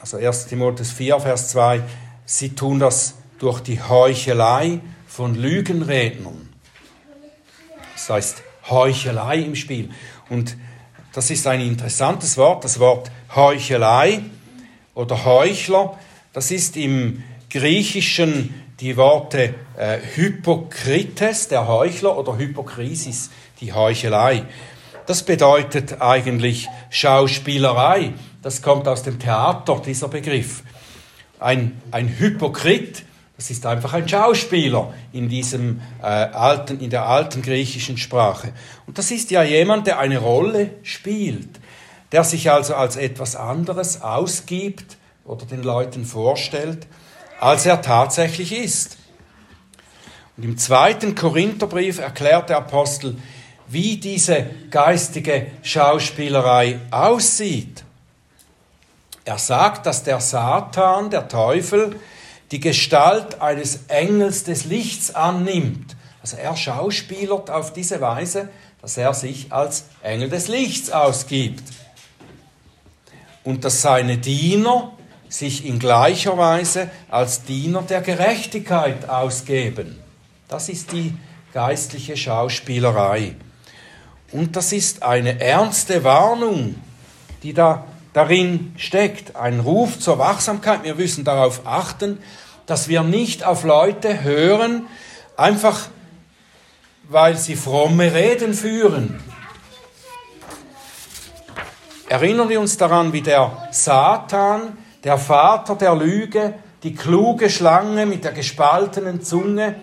also 0.00 0.16
1 0.16 0.46
Timotheus 0.46 0.90
4, 0.90 1.20
Vers 1.20 1.50
2, 1.50 1.82
sie 2.26 2.54
tun 2.56 2.80
das 2.80 3.14
durch 3.38 3.60
die 3.60 3.80
Heuchelei 3.80 4.80
von 5.06 5.36
Lügenrednern. 5.36 6.43
Das 7.94 8.10
heißt 8.10 8.42
Heuchelei 8.68 9.38
im 9.38 9.56
Spiel. 9.56 9.90
Und 10.28 10.56
das 11.12 11.30
ist 11.30 11.46
ein 11.46 11.60
interessantes 11.60 12.36
Wort, 12.36 12.64
das 12.64 12.80
Wort 12.80 13.10
Heuchelei 13.34 14.20
oder 14.94 15.24
Heuchler. 15.24 15.98
Das 16.32 16.50
ist 16.50 16.76
im 16.76 17.22
Griechischen 17.50 18.62
die 18.80 18.96
Worte 18.96 19.54
äh, 19.76 19.98
Hypokrites, 20.14 21.48
der 21.48 21.68
Heuchler, 21.68 22.18
oder 22.18 22.36
Hypokrisis, 22.36 23.30
die 23.60 23.72
Heuchelei. 23.72 24.44
Das 25.06 25.22
bedeutet 25.22 26.00
eigentlich 26.00 26.68
Schauspielerei. 26.90 28.12
Das 28.42 28.62
kommt 28.62 28.88
aus 28.88 29.02
dem 29.04 29.18
Theater, 29.18 29.80
dieser 29.84 30.08
Begriff. 30.08 30.62
Ein, 31.38 31.80
ein 31.90 32.08
Hypokrit 32.08 33.04
das 33.36 33.50
ist 33.50 33.66
einfach 33.66 33.92
ein 33.94 34.08
Schauspieler 34.08 34.94
in, 35.12 35.28
diesem, 35.28 35.80
äh, 36.00 36.04
alten, 36.04 36.78
in 36.80 36.90
der 36.90 37.06
alten 37.06 37.42
griechischen 37.42 37.98
Sprache. 37.98 38.52
Und 38.86 38.98
das 38.98 39.10
ist 39.10 39.30
ja 39.30 39.42
jemand, 39.42 39.86
der 39.86 39.98
eine 39.98 40.18
Rolle 40.18 40.70
spielt, 40.82 41.48
der 42.12 42.22
sich 42.22 42.50
also 42.50 42.76
als 42.76 42.96
etwas 42.96 43.34
anderes 43.34 44.02
ausgibt 44.02 44.96
oder 45.24 45.46
den 45.46 45.64
Leuten 45.64 46.04
vorstellt, 46.04 46.86
als 47.40 47.66
er 47.66 47.82
tatsächlich 47.82 48.52
ist. 48.52 48.98
Und 50.36 50.44
im 50.44 50.56
zweiten 50.56 51.14
Korintherbrief 51.14 51.98
erklärt 51.98 52.50
der 52.50 52.58
Apostel, 52.58 53.16
wie 53.66 53.96
diese 53.96 54.46
geistige 54.70 55.46
Schauspielerei 55.62 56.80
aussieht. 56.90 57.84
Er 59.24 59.38
sagt, 59.38 59.86
dass 59.86 60.04
der 60.04 60.20
Satan, 60.20 61.10
der 61.10 61.28
Teufel, 61.28 61.96
die 62.50 62.60
Gestalt 62.60 63.40
eines 63.40 63.80
Engels 63.88 64.44
des 64.44 64.64
Lichts 64.64 65.14
annimmt. 65.14 65.96
Also 66.22 66.36
er 66.36 66.56
schauspielert 66.56 67.50
auf 67.50 67.72
diese 67.72 68.00
Weise, 68.00 68.48
dass 68.80 68.96
er 68.96 69.14
sich 69.14 69.52
als 69.52 69.84
Engel 70.02 70.28
des 70.28 70.48
Lichts 70.48 70.90
ausgibt. 70.90 71.62
Und 73.42 73.64
dass 73.64 73.82
seine 73.82 74.18
Diener 74.18 74.92
sich 75.28 75.66
in 75.66 75.78
gleicher 75.78 76.38
Weise 76.38 76.90
als 77.10 77.42
Diener 77.42 77.82
der 77.82 78.00
Gerechtigkeit 78.00 79.08
ausgeben. 79.08 79.98
Das 80.48 80.68
ist 80.68 80.92
die 80.92 81.14
geistliche 81.52 82.16
Schauspielerei. 82.16 83.34
Und 84.32 84.56
das 84.56 84.72
ist 84.72 85.02
eine 85.02 85.40
ernste 85.40 86.04
Warnung, 86.04 86.74
die 87.42 87.52
da 87.52 87.86
darin 88.14 88.74
steckt. 88.78 89.36
Ein 89.36 89.60
Ruf 89.60 89.98
zur 89.98 90.18
Wachsamkeit. 90.18 90.84
Wir 90.84 90.94
müssen 90.94 91.24
darauf 91.24 91.66
achten, 91.66 92.18
dass 92.64 92.88
wir 92.88 93.02
nicht 93.02 93.44
auf 93.44 93.64
Leute 93.64 94.22
hören, 94.22 94.86
einfach 95.36 95.88
weil 97.10 97.36
sie 97.36 97.56
fromme 97.56 98.14
Reden 98.14 98.54
führen. 98.54 99.22
Erinnern 102.08 102.48
wir 102.48 102.60
uns 102.60 102.78
daran, 102.78 103.12
wie 103.12 103.20
der 103.20 103.68
Satan, 103.70 104.78
der 105.02 105.18
Vater 105.18 105.74
der 105.74 105.94
Lüge, 105.94 106.54
die 106.82 106.94
kluge 106.94 107.50
Schlange 107.50 108.06
mit 108.06 108.24
der 108.24 108.32
gespaltenen 108.32 109.22
Zunge, 109.22 109.74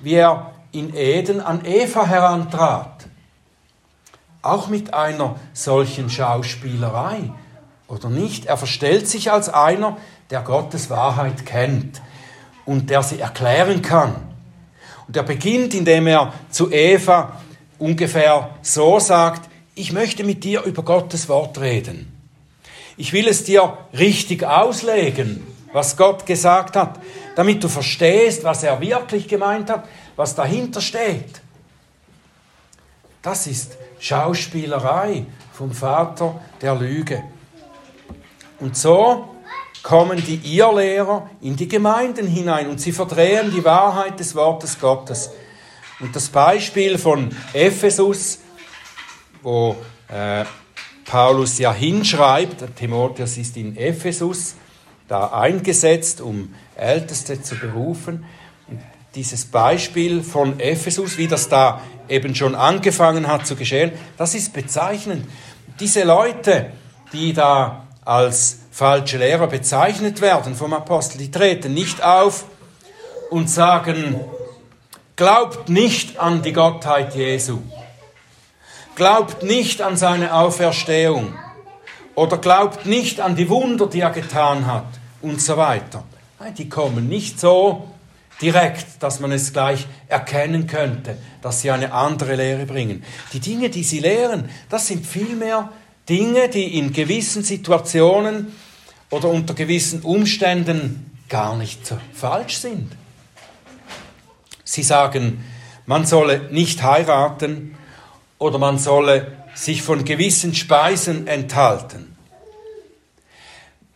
wie 0.00 0.14
er 0.14 0.52
in 0.72 0.94
Eden 0.94 1.40
an 1.40 1.64
Eva 1.64 2.06
herantrat. 2.06 3.06
Auch 4.42 4.68
mit 4.68 4.92
einer 4.92 5.36
solchen 5.52 6.10
Schauspielerei 6.10 7.30
oder 7.90 8.08
nicht. 8.08 8.46
Er 8.46 8.56
verstellt 8.56 9.08
sich 9.08 9.30
als 9.30 9.48
einer, 9.48 9.96
der 10.30 10.42
Gottes 10.42 10.90
Wahrheit 10.90 11.44
kennt 11.44 12.00
und 12.64 12.88
der 12.88 13.02
sie 13.02 13.20
erklären 13.20 13.82
kann. 13.82 14.16
Und 15.08 15.16
er 15.16 15.24
beginnt, 15.24 15.74
indem 15.74 16.06
er 16.06 16.32
zu 16.50 16.70
Eva 16.70 17.40
ungefähr 17.78 18.50
so 18.62 19.00
sagt, 19.00 19.50
ich 19.74 19.92
möchte 19.92 20.24
mit 20.24 20.44
dir 20.44 20.62
über 20.62 20.82
Gottes 20.82 21.28
Wort 21.28 21.60
reden. 21.60 22.16
Ich 22.96 23.12
will 23.12 23.26
es 23.28 23.44
dir 23.44 23.78
richtig 23.92 24.44
auslegen, 24.44 25.46
was 25.72 25.96
Gott 25.96 26.26
gesagt 26.26 26.76
hat, 26.76 27.00
damit 27.34 27.64
du 27.64 27.68
verstehst, 27.68 28.44
was 28.44 28.62
er 28.62 28.80
wirklich 28.80 29.26
gemeint 29.26 29.70
hat, 29.70 29.88
was 30.16 30.34
dahinter 30.34 30.80
steht. 30.80 31.40
Das 33.22 33.46
ist 33.46 33.76
Schauspielerei 33.98 35.26
vom 35.52 35.72
Vater 35.72 36.40
der 36.60 36.74
Lüge. 36.74 37.22
Und 38.60 38.76
so 38.76 39.28
kommen 39.82 40.22
die 40.24 40.56
Irrlehrer 40.56 41.30
in 41.40 41.56
die 41.56 41.68
Gemeinden 41.68 42.26
hinein 42.26 42.68
und 42.68 42.80
sie 42.80 42.92
verdrehen 42.92 43.50
die 43.50 43.64
Wahrheit 43.64 44.20
des 44.20 44.34
Wortes 44.34 44.78
Gottes. 44.78 45.30
Und 46.00 46.14
das 46.14 46.28
Beispiel 46.28 46.98
von 46.98 47.30
Ephesus, 47.52 48.38
wo 49.42 49.76
äh, 50.08 50.44
Paulus 51.04 51.58
ja 51.58 51.72
hinschreibt, 51.72 52.76
Timotheus 52.76 53.36
ist 53.38 53.56
in 53.56 53.76
Ephesus 53.76 54.54
da 55.08 55.28
eingesetzt, 55.28 56.20
um 56.20 56.54
Älteste 56.76 57.42
zu 57.42 57.56
berufen. 57.56 58.24
Und 58.68 58.80
dieses 59.14 59.46
Beispiel 59.46 60.22
von 60.22 60.60
Ephesus, 60.60 61.18
wie 61.18 61.26
das 61.26 61.48
da 61.48 61.80
eben 62.08 62.34
schon 62.34 62.54
angefangen 62.54 63.26
hat 63.26 63.46
zu 63.46 63.56
geschehen, 63.56 63.92
das 64.16 64.34
ist 64.34 64.52
bezeichnend. 64.52 65.26
Diese 65.80 66.04
Leute, 66.04 66.72
die 67.12 67.32
da 67.32 67.86
als 68.04 68.58
falsche 68.70 69.18
Lehrer 69.18 69.46
bezeichnet 69.46 70.20
werden 70.20 70.54
vom 70.54 70.72
Apostel, 70.72 71.18
die 71.18 71.30
treten 71.30 71.74
nicht 71.74 72.02
auf 72.02 72.44
und 73.30 73.50
sagen, 73.50 74.20
glaubt 75.16 75.68
nicht 75.68 76.18
an 76.18 76.42
die 76.42 76.52
Gottheit 76.52 77.14
Jesu, 77.14 77.58
glaubt 78.94 79.42
nicht 79.42 79.82
an 79.82 79.96
seine 79.96 80.34
Auferstehung 80.34 81.34
oder 82.14 82.38
glaubt 82.38 82.86
nicht 82.86 83.20
an 83.20 83.36
die 83.36 83.48
Wunder, 83.48 83.86
die 83.86 84.00
er 84.00 84.10
getan 84.10 84.66
hat 84.66 84.86
und 85.22 85.40
so 85.40 85.56
weiter. 85.56 86.04
Die 86.56 86.68
kommen 86.68 87.08
nicht 87.08 87.38
so 87.38 87.90
direkt, 88.40 89.02
dass 89.02 89.20
man 89.20 89.32
es 89.32 89.52
gleich 89.52 89.86
erkennen 90.08 90.66
könnte, 90.66 91.18
dass 91.42 91.60
sie 91.60 91.70
eine 91.70 91.92
andere 91.92 92.36
Lehre 92.36 92.64
bringen. 92.64 93.04
Die 93.32 93.40
Dinge, 93.40 93.68
die 93.68 93.84
sie 93.84 93.98
lehren, 94.00 94.48
das 94.70 94.86
sind 94.86 95.06
vielmehr 95.06 95.70
Dinge, 96.08 96.48
die 96.48 96.78
in 96.78 96.92
gewissen 96.92 97.42
Situationen 97.42 98.52
oder 99.10 99.28
unter 99.28 99.54
gewissen 99.54 100.02
Umständen 100.02 101.10
gar 101.28 101.56
nicht 101.56 101.86
so 101.86 101.98
falsch 102.12 102.58
sind. 102.58 102.92
Sie 104.64 104.82
sagen, 104.82 105.44
man 105.86 106.06
solle 106.06 106.48
nicht 106.52 106.82
heiraten 106.82 107.76
oder 108.38 108.58
man 108.58 108.78
solle 108.78 109.36
sich 109.54 109.82
von 109.82 110.04
gewissen 110.04 110.54
Speisen 110.54 111.26
enthalten. 111.26 112.16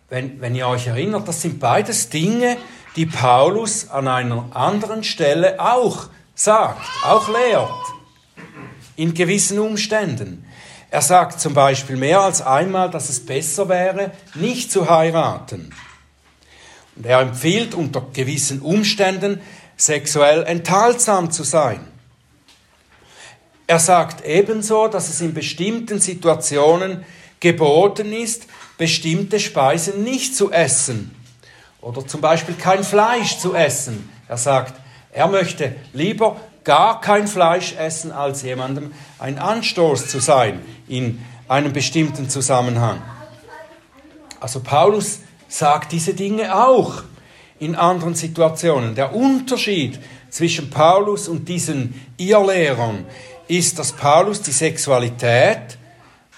Wenn, 0.09 0.41
wenn 0.41 0.55
ihr 0.55 0.69
euch 0.69 0.87
erinnert, 0.87 1.27
das 1.27 1.43
sind 1.43 1.61
beides 1.61 2.09
Dinge, 2.11 2.57
die 2.97 3.07
Paulus 3.07 3.89
an 3.91 4.07
einer 4.07 4.49
anderen 4.55 5.03
Stelle 5.03 5.61
auch 5.61 6.09
sagt, 6.35 6.81
auch 7.05 7.29
lehrt, 7.29 7.71
in 8.97 9.15
gewissen 9.15 9.59
Umständen. 9.59 10.45
Er 10.95 11.03
sagt 11.03 11.41
zum 11.41 11.55
Beispiel 11.55 11.97
mehr 11.97 12.21
als 12.21 12.41
einmal, 12.41 12.89
dass 12.89 13.09
es 13.09 13.27
besser 13.27 13.69
wäre, 13.69 14.13
nicht 14.37 14.71
zu 14.71 14.89
heiraten. 14.89 15.75
Und 16.95 17.05
er 17.05 17.19
empfiehlt 17.19 17.75
unter 17.75 18.07
gewissen 18.13 18.61
Umständen, 18.61 19.41
sexuell 19.77 20.45
enthaltsam 20.45 21.33
zu 21.33 21.43
sein. 21.43 21.81
Er 23.67 23.81
sagt 23.81 24.25
ebenso, 24.25 24.87
dass 24.87 25.09
es 25.09 25.21
in 25.21 25.35
bestimmten 25.35 26.01
Situationen 26.01 27.05
geboten 27.41 28.13
ist, 28.13 28.45
bestimmte 28.79 29.41
Speisen 29.41 30.05
nicht 30.05 30.37
zu 30.37 30.53
essen 30.53 31.13
oder 31.81 32.07
zum 32.07 32.21
Beispiel 32.21 32.55
kein 32.55 32.85
Fleisch 32.85 33.39
zu 33.39 33.53
essen. 33.53 34.09
Er 34.29 34.39
sagt, 34.39 34.75
er 35.11 35.27
möchte 35.27 35.75
lieber 35.93 36.41
gar 36.65 37.01
kein 37.01 37.29
Fleisch 37.29 37.75
essen, 37.77 38.11
als 38.11 38.43
jemandem 38.43 38.93
ein 39.19 39.39
Anstoß 39.39 40.09
zu 40.09 40.19
sein 40.19 40.61
in 40.89 41.23
einem 41.47 41.73
bestimmten 41.73 42.29
Zusammenhang. 42.29 43.03
Also 44.41 44.61
Paulus 44.61 45.21
sagt 45.49 45.93
diese 45.93 46.15
Dinge 46.15 46.55
auch 46.55 47.03
in 47.59 47.77
anderen 47.77 48.15
Situationen. 48.15 48.95
Der 48.95 49.15
Unterschied 49.15 50.01
zwischen 50.31 50.71
Paulus 50.71 51.29
und 51.29 51.49
diesen 51.49 52.01
Irrlehrern 52.17 53.07
ist, 53.47 53.79
dass 53.79 53.93
Paulus 53.93 54.43
die 54.43 54.53
Sexualität 54.53 55.79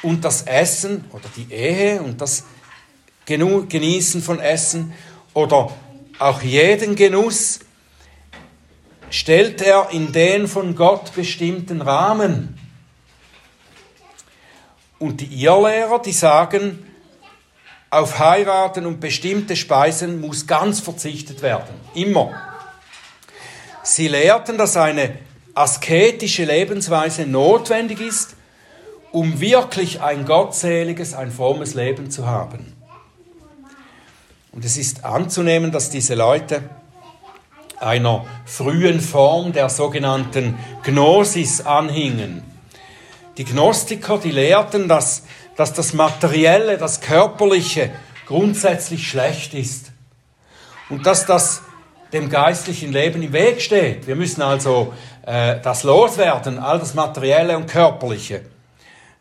und 0.02 0.24
das 0.24 0.42
Essen 0.42 1.04
oder 1.12 1.24
die 1.36 1.52
Ehe 1.52 2.02
und 2.02 2.20
das 2.20 2.44
Genießen 3.24 4.22
von 4.22 4.38
Essen 4.38 4.92
oder 5.34 5.70
auch 6.18 6.42
jeden 6.42 6.94
Genuss 6.94 7.60
stellt 9.10 9.62
er 9.62 9.90
in 9.90 10.12
den 10.12 10.48
von 10.48 10.74
Gott 10.74 11.14
bestimmten 11.14 11.80
Rahmen. 11.80 12.58
Und 14.98 15.20
die 15.20 15.42
Irrlehrer, 15.42 16.00
die 16.00 16.12
sagen, 16.12 16.86
auf 17.90 18.18
Heiraten 18.18 18.86
und 18.86 19.00
bestimmte 19.00 19.56
Speisen 19.56 20.20
muss 20.20 20.46
ganz 20.46 20.80
verzichtet 20.80 21.42
werden. 21.42 21.74
Immer. 21.94 22.34
Sie 23.82 24.08
lehrten, 24.08 24.58
dass 24.58 24.76
eine 24.76 25.18
asketische 25.54 26.44
Lebensweise 26.44 27.26
notwendig 27.26 28.00
ist, 28.00 28.36
um 29.12 29.40
wirklich 29.40 30.02
ein 30.02 30.26
gottseliges, 30.26 31.14
ein 31.14 31.30
frommes 31.30 31.74
Leben 31.74 32.10
zu 32.10 32.26
haben. 32.26 32.74
Und 34.52 34.64
es 34.64 34.76
ist 34.76 35.04
anzunehmen, 35.04 35.70
dass 35.70 35.90
diese 35.90 36.14
Leute 36.14 36.62
einer 37.80 38.24
frühen 38.44 39.00
Form 39.00 39.52
der 39.52 39.68
sogenannten 39.68 40.58
Gnosis 40.82 41.60
anhingen. 41.60 42.42
Die 43.36 43.44
Gnostiker, 43.44 44.18
die 44.18 44.30
lehrten, 44.30 44.88
dass, 44.88 45.24
dass 45.56 45.72
das 45.72 45.92
Materielle, 45.92 46.78
das 46.78 47.00
Körperliche 47.00 47.90
grundsätzlich 48.26 49.08
schlecht 49.08 49.54
ist 49.54 49.92
und 50.88 51.06
dass 51.06 51.26
das 51.26 51.62
dem 52.12 52.30
geistlichen 52.30 52.92
Leben 52.92 53.22
im 53.22 53.32
Weg 53.32 53.60
steht. 53.60 54.06
Wir 54.06 54.16
müssen 54.16 54.42
also 54.42 54.94
äh, 55.26 55.60
das 55.60 55.82
loswerden, 55.82 56.58
all 56.58 56.78
das 56.78 56.94
Materielle 56.94 57.56
und 57.56 57.66
Körperliche. 57.66 58.42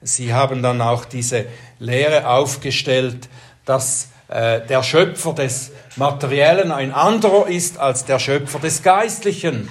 Sie 0.02 0.34
haben 0.34 0.62
dann 0.62 0.82
auch 0.82 1.06
diese 1.06 1.46
Lehre 1.80 2.28
aufgestellt, 2.28 3.28
dass 3.66 4.10
äh, 4.28 4.62
der 4.66 4.84
Schöpfer 4.84 5.34
des 5.34 5.72
Materiellen 5.96 6.72
ein 6.72 6.94
anderer 6.94 7.48
ist 7.48 7.78
als 7.78 8.06
der 8.06 8.20
Schöpfer 8.20 8.60
des 8.60 8.82
Geistlichen. 8.82 9.70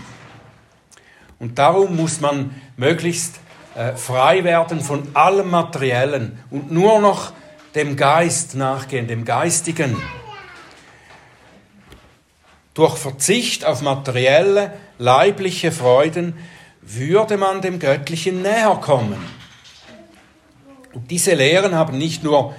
Und 1.39 1.59
darum 1.59 1.97
muss 1.97 2.21
man 2.21 2.55
möglichst 2.77 3.41
äh, 3.75 3.97
frei 3.97 4.45
werden 4.45 4.81
von 4.81 5.09
allem 5.15 5.51
Materiellen 5.51 6.39
und 6.51 6.71
nur 6.71 7.01
noch 7.01 7.33
dem 7.75 7.97
Geist 7.97 8.55
nachgehen, 8.55 9.09
dem 9.09 9.25
Geistigen. 9.25 10.01
Durch 12.75 12.97
Verzicht 12.97 13.65
auf 13.65 13.83
materielle, 13.83 14.73
leibliche 14.99 15.73
Freuden 15.73 16.37
würde 16.81 17.37
man 17.37 17.61
dem 17.61 17.79
Göttlichen 17.79 18.43
näher 18.43 18.79
kommen. 18.81 19.19
Und 20.93 21.11
diese 21.11 21.35
Lehren 21.35 21.75
haben 21.75 21.99
nicht 21.99 22.23
nur 22.23 22.55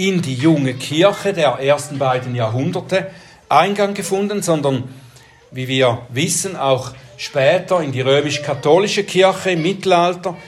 in 0.00 0.22
die 0.22 0.34
junge 0.34 0.72
Kirche 0.72 1.34
der 1.34 1.58
ersten 1.58 1.98
beiden 1.98 2.34
Jahrhunderte 2.34 3.10
Eingang 3.50 3.92
gefunden, 3.92 4.40
sondern, 4.40 4.84
wie 5.50 5.68
wir 5.68 6.06
wissen, 6.08 6.56
auch 6.56 6.92
später 7.18 7.82
in 7.82 7.92
die 7.92 8.00
römisch-katholische 8.00 9.04
Kirche 9.04 9.50
im 9.50 9.60
Mittelalter. 9.60 10.38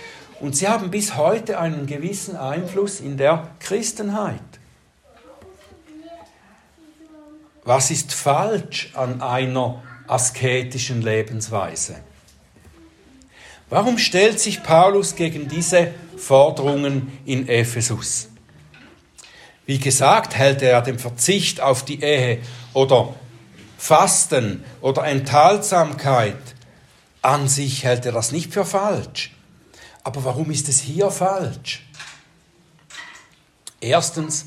Und 0.41 0.57
sie 0.57 0.69
haben 0.69 0.91
bis 0.91 1.19
heute 1.19 1.59
einen 1.59 1.87
gewissen 1.87 2.35
Einfluss 2.35 3.01
in 3.01 3.19
der 3.19 3.51
Christenheit. 3.61 4.41
Was 7.65 7.91
ist 7.91 8.15
falsch 8.15 8.91
an 8.95 9.21
einer 9.21 9.83
asketischen 10.09 11.03
Lebensweise? 11.03 11.97
Warum 13.69 13.99
stellt 13.99 14.41
sich 14.41 14.63
Paulus 14.63 15.15
gegen 15.15 15.47
diese 15.47 15.93
Forderungen 16.17 17.19
in 17.27 17.49
Ephesus? 17.49 18.32
Wie 19.73 19.79
gesagt, 19.79 20.37
hält 20.37 20.61
er 20.61 20.83
den 20.83 20.99
Verzicht 20.99 21.63
auf 21.63 21.83
die 21.83 22.03
Ehe 22.03 22.43
oder 22.75 23.15
Fasten 23.79 24.63
oder 24.83 25.07
Enthaltsamkeit 25.07 26.37
an 27.23 27.49
sich 27.49 27.83
hält 27.83 28.05
er 28.05 28.13
das 28.13 28.33
nicht 28.33 28.53
für 28.53 28.67
falsch. 28.67 29.35
Aber 30.05 30.27
warum 30.27 30.51
ist 30.51 30.69
es 30.69 30.79
hier 30.81 31.11
falsch? 31.11 31.87
Erstens, 33.81 34.45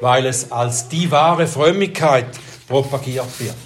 weil 0.00 0.26
es 0.26 0.52
als 0.52 0.88
die 0.88 1.10
wahre 1.10 1.48
Frömmigkeit 1.48 2.28
propagiert 2.68 3.40
wird. 3.40 3.56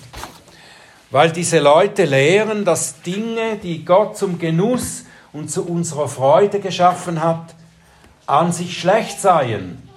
Weil 1.11 1.31
diese 1.31 1.59
Leute 1.59 2.07
lehren, 2.07 2.64
dass 2.64 3.03
Dinge, 3.03 3.59
die 3.62 3.85
Gott 3.85 4.16
zum 4.16 4.38
Genuss 4.38 5.05
und 5.35 5.51
zu 5.51 5.66
unserer 5.66 6.09
Freude 6.09 6.59
geschaffen 6.59 7.22
hat, 7.22 7.55
an 8.25 8.51
sich 8.51 8.81
schlecht 8.81 9.20
seien 9.20 9.91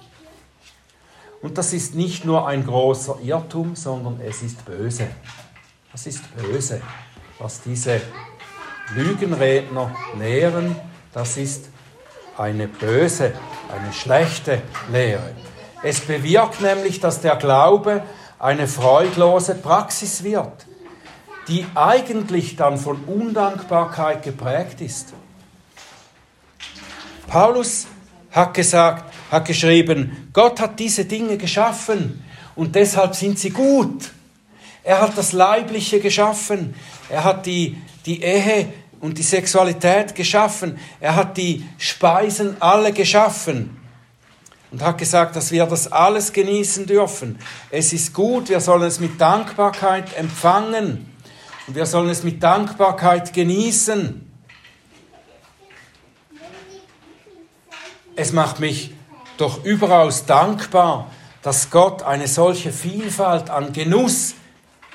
und 1.46 1.56
das 1.56 1.72
ist 1.72 1.94
nicht 1.94 2.24
nur 2.24 2.48
ein 2.48 2.66
großer 2.66 3.18
Irrtum, 3.22 3.76
sondern 3.76 4.20
es 4.20 4.42
ist 4.42 4.64
böse. 4.64 5.06
Das 5.92 6.04
ist 6.08 6.24
böse, 6.36 6.82
was 7.38 7.62
diese 7.62 8.00
Lügenredner 8.96 9.94
lehren. 10.18 10.74
Das 11.12 11.36
ist 11.36 11.66
eine 12.36 12.66
böse, 12.66 13.32
eine 13.72 13.92
schlechte 13.92 14.60
Lehre. 14.90 15.36
Es 15.84 16.00
bewirkt 16.00 16.62
nämlich, 16.62 16.98
dass 16.98 17.20
der 17.20 17.36
Glaube 17.36 18.02
eine 18.40 18.66
freudlose 18.66 19.54
Praxis 19.54 20.24
wird, 20.24 20.66
die 21.46 21.64
eigentlich 21.76 22.56
dann 22.56 22.76
von 22.76 23.04
Undankbarkeit 23.04 24.24
geprägt 24.24 24.80
ist. 24.80 25.14
Paulus 27.28 27.86
hat 28.32 28.52
gesagt, 28.52 29.15
hat 29.30 29.46
geschrieben, 29.46 30.28
Gott 30.32 30.60
hat 30.60 30.78
diese 30.78 31.04
Dinge 31.04 31.36
geschaffen 31.36 32.22
und 32.54 32.74
deshalb 32.74 33.14
sind 33.14 33.38
sie 33.38 33.50
gut. 33.50 34.10
Er 34.82 35.00
hat 35.00 35.18
das 35.18 35.32
Leibliche 35.32 35.98
geschaffen. 35.98 36.74
Er 37.08 37.24
hat 37.24 37.44
die, 37.46 37.76
die 38.06 38.22
Ehe 38.22 38.72
und 39.00 39.18
die 39.18 39.22
Sexualität 39.22 40.14
geschaffen. 40.14 40.78
Er 41.00 41.16
hat 41.16 41.36
die 41.36 41.64
Speisen 41.76 42.56
alle 42.60 42.92
geschaffen 42.92 43.76
und 44.70 44.82
hat 44.82 44.98
gesagt, 44.98 45.34
dass 45.34 45.50
wir 45.50 45.66
das 45.66 45.90
alles 45.90 46.32
genießen 46.32 46.86
dürfen. 46.86 47.38
Es 47.70 47.92
ist 47.92 48.14
gut, 48.14 48.48
wir 48.48 48.60
sollen 48.60 48.84
es 48.84 49.00
mit 49.00 49.20
Dankbarkeit 49.20 50.16
empfangen 50.16 51.12
und 51.66 51.74
wir 51.74 51.86
sollen 51.86 52.08
es 52.08 52.22
mit 52.22 52.42
Dankbarkeit 52.42 53.32
genießen. 53.32 54.22
Es 58.14 58.32
macht 58.32 58.60
mich 58.60 58.94
doch 59.38 59.64
überaus 59.64 60.26
dankbar, 60.26 61.10
dass 61.42 61.70
Gott 61.70 62.02
eine 62.02 62.26
solche 62.28 62.72
Vielfalt 62.72 63.50
an 63.50 63.72
Genuss 63.72 64.34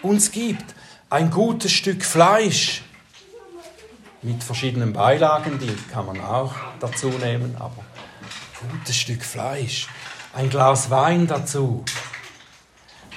uns 0.01 0.31
gibt. 0.31 0.65
Ein 1.09 1.31
gutes 1.31 1.71
Stück 1.71 2.03
Fleisch 2.03 2.83
mit 4.21 4.43
verschiedenen 4.43 4.93
Beilagen, 4.93 5.59
die 5.59 5.75
kann 5.91 6.05
man 6.05 6.21
auch 6.21 6.53
dazu 6.79 7.09
nehmen, 7.09 7.55
aber 7.59 7.83
ein 8.61 8.69
gutes 8.69 8.95
Stück 8.95 9.23
Fleisch, 9.23 9.87
ein 10.33 10.49
Glas 10.49 10.89
Wein 10.89 11.27
dazu 11.27 11.83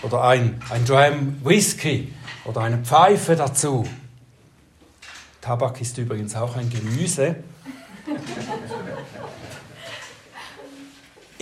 oder 0.02 0.24
ein, 0.24 0.62
ein 0.70 0.84
Dram 0.84 1.44
Whisky 1.44 2.12
oder 2.44 2.62
eine 2.62 2.78
Pfeife 2.78 3.36
dazu. 3.36 3.86
Tabak 5.40 5.80
ist 5.80 5.98
übrigens 5.98 6.34
auch 6.36 6.56
ein 6.56 6.70
Gemüse. 6.70 7.36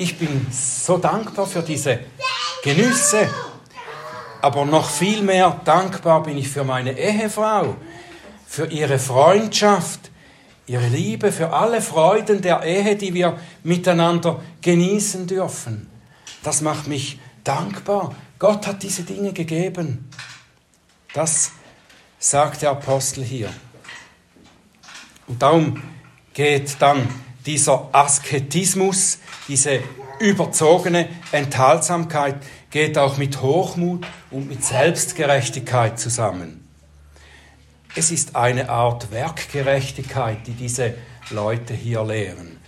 Ich 0.02 0.18
bin 0.18 0.48
so 0.50 0.98
dankbar 0.98 1.46
für 1.46 1.62
diese 1.62 2.00
Genüsse, 2.64 3.30
aber 4.40 4.64
noch 4.64 4.90
viel 4.90 5.22
mehr 5.22 5.60
dankbar 5.64 6.24
bin 6.24 6.38
ich 6.38 6.48
für 6.48 6.64
meine 6.64 6.98
Ehefrau, 6.98 7.76
für 8.44 8.66
ihre 8.66 8.98
Freundschaft, 8.98 10.10
ihre 10.66 10.88
Liebe, 10.88 11.30
für 11.30 11.52
alle 11.52 11.80
Freuden 11.80 12.42
der 12.42 12.64
Ehe, 12.64 12.96
die 12.96 13.14
wir 13.14 13.38
miteinander 13.62 14.42
genießen 14.60 15.28
dürfen. 15.28 15.88
Das 16.42 16.62
macht 16.62 16.88
mich 16.88 17.20
dankbar. 17.44 18.12
Gott 18.40 18.66
hat 18.66 18.82
diese 18.82 19.04
Dinge 19.04 19.32
gegeben. 19.32 20.10
Das 21.14 21.52
sagt 22.18 22.62
der 22.62 22.72
Apostel 22.72 23.22
hier. 23.22 23.50
Und 25.28 25.40
darum 25.40 25.80
geht 26.34 26.74
dann 26.80 27.08
dieser 27.46 27.88
Asketismus, 27.92 29.18
diese 29.48 29.80
überzogene 30.20 31.08
Enthaltsamkeit 31.32 32.36
geht 32.70 32.96
auch 32.96 33.18
mit 33.18 33.42
Hochmut 33.42 34.06
und 34.30 34.48
mit 34.48 34.64
Selbstgerechtigkeit 34.64 35.98
zusammen. 35.98 36.66
Es 37.94 38.10
ist 38.10 38.36
eine 38.36 38.70
Art 38.70 39.10
Werkgerechtigkeit, 39.10 40.46
die 40.46 40.52
diese 40.52 40.94
Leute 41.30 41.74
hier 41.74 42.04
lehren. 42.04 42.58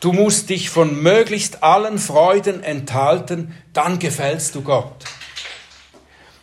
Du 0.00 0.12
musst 0.12 0.50
dich 0.50 0.70
von 0.70 1.02
möglichst 1.02 1.62
allen 1.62 1.98
Freuden 1.98 2.62
enthalten, 2.62 3.54
dann 3.72 3.98
gefällst 3.98 4.54
du 4.54 4.62
Gott. 4.62 5.04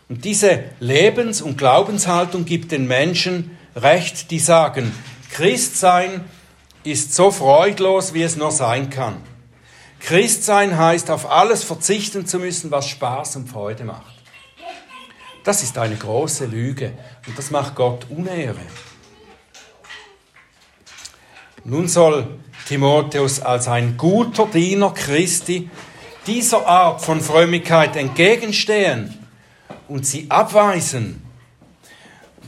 Und 0.08 0.24
diese 0.24 0.64
Lebens- 0.80 1.42
und 1.42 1.58
Glaubenshaltung 1.58 2.44
gibt 2.44 2.72
den 2.72 2.86
Menschen 2.86 3.56
Recht, 3.76 4.30
die 4.30 4.38
sagen, 4.38 4.92
Christsein 5.30 6.24
ist 6.84 7.14
so 7.14 7.30
freudlos, 7.30 8.14
wie 8.14 8.22
es 8.22 8.36
nur 8.36 8.50
sein 8.50 8.90
kann. 8.90 9.16
Christsein 10.00 10.76
heißt, 10.76 11.10
auf 11.10 11.30
alles 11.30 11.62
verzichten 11.62 12.26
zu 12.26 12.38
müssen, 12.38 12.70
was 12.70 12.88
Spaß 12.88 13.36
und 13.36 13.48
Freude 13.48 13.84
macht. 13.84 14.12
Das 15.44 15.62
ist 15.62 15.78
eine 15.78 15.96
große 15.96 16.46
Lüge 16.46 16.92
und 17.26 17.38
das 17.38 17.50
macht 17.50 17.74
Gott 17.74 18.06
Unehre. 18.10 18.60
Nun 21.64 21.86
soll 21.86 22.38
Timotheus 22.66 23.40
als 23.40 23.68
ein 23.68 23.96
guter 23.96 24.46
Diener 24.46 24.92
Christi 24.92 25.70
dieser 26.26 26.66
Art 26.66 27.00
von 27.00 27.20
Frömmigkeit 27.20 27.96
entgegenstehen 27.96 29.18
und 29.88 30.06
sie 30.06 30.26
abweisen. 30.28 31.22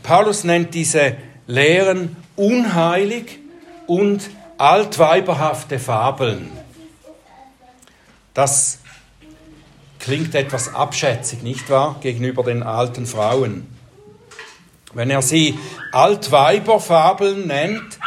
Paulus 0.03 0.45
nennt 0.45 0.75
diese 0.75 1.17
Lehren 1.47 2.17
unheilig 2.37 3.39
und 3.87 4.31
altweiberhafte 4.59 5.79
Fabeln. 5.79 6.51
Das 8.33 8.79
klingt 9.99 10.35
etwas 10.35 10.75
abschätzig, 10.75 11.43
nicht 11.43 11.71
wahr, 11.71 11.97
gegenüber 12.01 12.43
den 12.43 12.63
alten 12.63 13.07
Frauen. 13.07 13.67
Wenn 14.93 15.11
er 15.11 15.23
sie 15.23 15.59
Altweiberfabeln 15.93 17.47
nennt, 17.47 17.99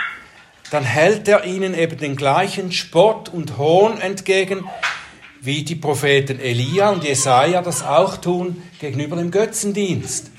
dann 0.71 0.83
hält 0.83 1.27
er 1.27 1.45
ihnen 1.45 1.73
eben 1.73 1.97
den 1.97 2.15
gleichen 2.15 2.71
Spott 2.71 3.29
und 3.29 3.57
Hohn 3.57 3.99
entgegen, 3.99 4.65
wie 5.41 5.63
die 5.63 5.75
Propheten 5.75 6.39
Elia 6.39 6.89
und 6.89 7.03
Jesaja 7.03 7.61
das 7.61 7.83
auch 7.83 8.17
tun 8.17 8.61
gegenüber 8.79 9.15
dem 9.15 9.31
Götzendienst. 9.31 10.31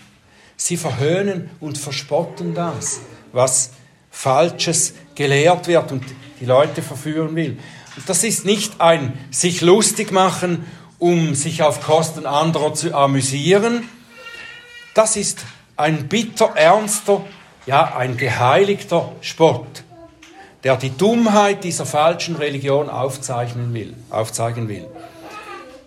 Sie 0.57 0.77
verhöhnen 0.77 1.51
und 1.61 1.79
verspotten 1.79 2.55
das, 2.55 3.01
was 3.33 3.71
Falsches 4.11 4.95
gelehrt 5.19 5.67
wird 5.67 5.93
und 5.93 6.05
die 6.41 6.47
Leute 6.47 6.81
verführen 6.81 7.35
will. 7.35 7.59
Und 7.97 8.09
das 8.09 8.23
ist 8.23 8.47
nicht 8.47 8.81
ein 8.81 9.19
sich 9.31 9.61
lustig 9.61 10.13
machen, 10.13 10.65
um 10.99 11.35
sich 11.35 11.63
auf 11.63 11.83
Kosten 11.83 12.25
anderer 12.25 12.73
zu 12.73 12.95
amüsieren. 12.95 13.89
Das 14.95 15.17
ist 15.17 15.45
ein 15.77 16.09
bitter 16.09 16.53
ernster, 16.55 17.25
ja, 17.67 17.97
ein 17.97 18.17
geheiligter 18.17 19.13
Spott, 19.21 19.83
der 20.63 20.77
die 20.77 20.97
Dummheit 20.97 21.65
dieser 21.65 21.85
falschen 21.85 22.37
Religion 22.37 22.89
aufzeichnen 22.89 23.75
will, 23.75 23.95
aufzeigen 24.11 24.69
will. 24.69 24.87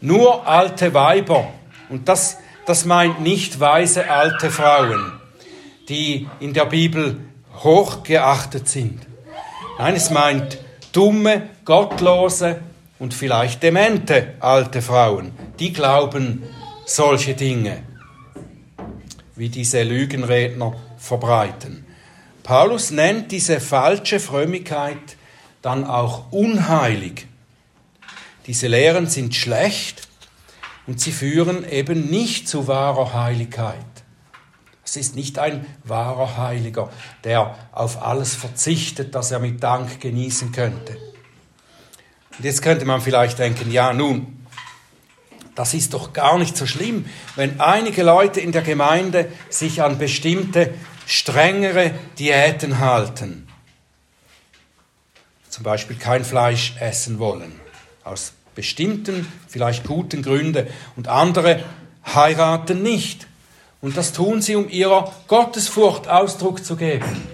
Nur 0.01 0.45
alte 0.45 0.93
Weiber, 0.93 1.47
und 1.89 2.09
das, 2.09 2.37
das 2.65 2.83
meint 2.83 3.21
nicht 3.21 3.59
weise 3.61 4.09
alte 4.09 4.51
Frauen, 4.51 5.13
die 5.87 6.27
in 6.41 6.53
der 6.53 6.65
Bibel 6.65 7.17
hochgeachtet 7.63 8.67
sind. 8.67 9.10
Nein, 9.77 9.95
es 9.95 10.09
meint 10.09 10.59
dumme, 10.91 11.49
gottlose 11.65 12.59
und 12.99 13.13
vielleicht 13.13 13.63
demente 13.63 14.35
alte 14.39 14.81
Frauen. 14.81 15.31
Die 15.59 15.73
glauben 15.73 16.43
solche 16.85 17.33
Dinge, 17.33 17.83
wie 19.35 19.49
diese 19.49 19.83
Lügenredner 19.83 20.75
verbreiten. 20.97 21.85
Paulus 22.43 22.91
nennt 22.91 23.31
diese 23.31 23.59
falsche 23.59 24.19
Frömmigkeit 24.19 25.17
dann 25.61 25.85
auch 25.85 26.31
unheilig. 26.31 27.27
Diese 28.47 28.67
Lehren 28.67 29.07
sind 29.07 29.35
schlecht 29.35 30.07
und 30.87 30.99
sie 30.99 31.11
führen 31.11 31.67
eben 31.69 32.09
nicht 32.09 32.47
zu 32.47 32.67
wahrer 32.67 33.13
Heiligkeit. 33.13 33.90
Es 34.91 34.97
ist 34.97 35.15
nicht 35.15 35.39
ein 35.39 35.65
wahrer 35.85 36.35
Heiliger, 36.35 36.91
der 37.23 37.57
auf 37.71 38.03
alles 38.03 38.35
verzichtet, 38.35 39.15
das 39.15 39.31
er 39.31 39.39
mit 39.39 39.63
Dank 39.63 40.01
genießen 40.01 40.51
könnte. 40.51 40.97
Und 42.37 42.43
jetzt 42.43 42.61
könnte 42.61 42.83
man 42.83 42.99
vielleicht 42.99 43.39
denken, 43.39 43.71
ja 43.71 43.93
nun, 43.93 44.45
das 45.55 45.73
ist 45.73 45.93
doch 45.93 46.11
gar 46.11 46.37
nicht 46.37 46.57
so 46.57 46.65
schlimm, 46.65 47.05
wenn 47.37 47.61
einige 47.61 48.03
Leute 48.03 48.41
in 48.41 48.51
der 48.51 48.63
Gemeinde 48.63 49.31
sich 49.49 49.81
an 49.81 49.97
bestimmte 49.97 50.73
strengere 51.05 51.93
Diäten 52.19 52.79
halten. 52.79 53.47
Zum 55.47 55.63
Beispiel 55.63 55.95
kein 55.95 56.25
Fleisch 56.25 56.75
essen 56.81 57.17
wollen, 57.17 57.53
aus 58.03 58.33
bestimmten, 58.55 59.25
vielleicht 59.47 59.85
guten 59.85 60.21
Gründen. 60.21 60.67
Und 60.97 61.07
andere 61.07 61.63
heiraten 62.13 62.83
nicht. 62.83 63.30
Und 63.81 63.97
das 63.97 64.13
tun 64.13 64.41
sie, 64.41 64.55
um 64.55 64.69
ihrer 64.69 65.11
Gottesfurcht 65.27 66.07
Ausdruck 66.07 66.63
zu 66.63 66.75
geben. 66.75 67.27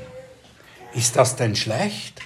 Ist 0.94 1.18
das 1.18 1.36
denn 1.36 1.56
schlecht? 1.56 2.22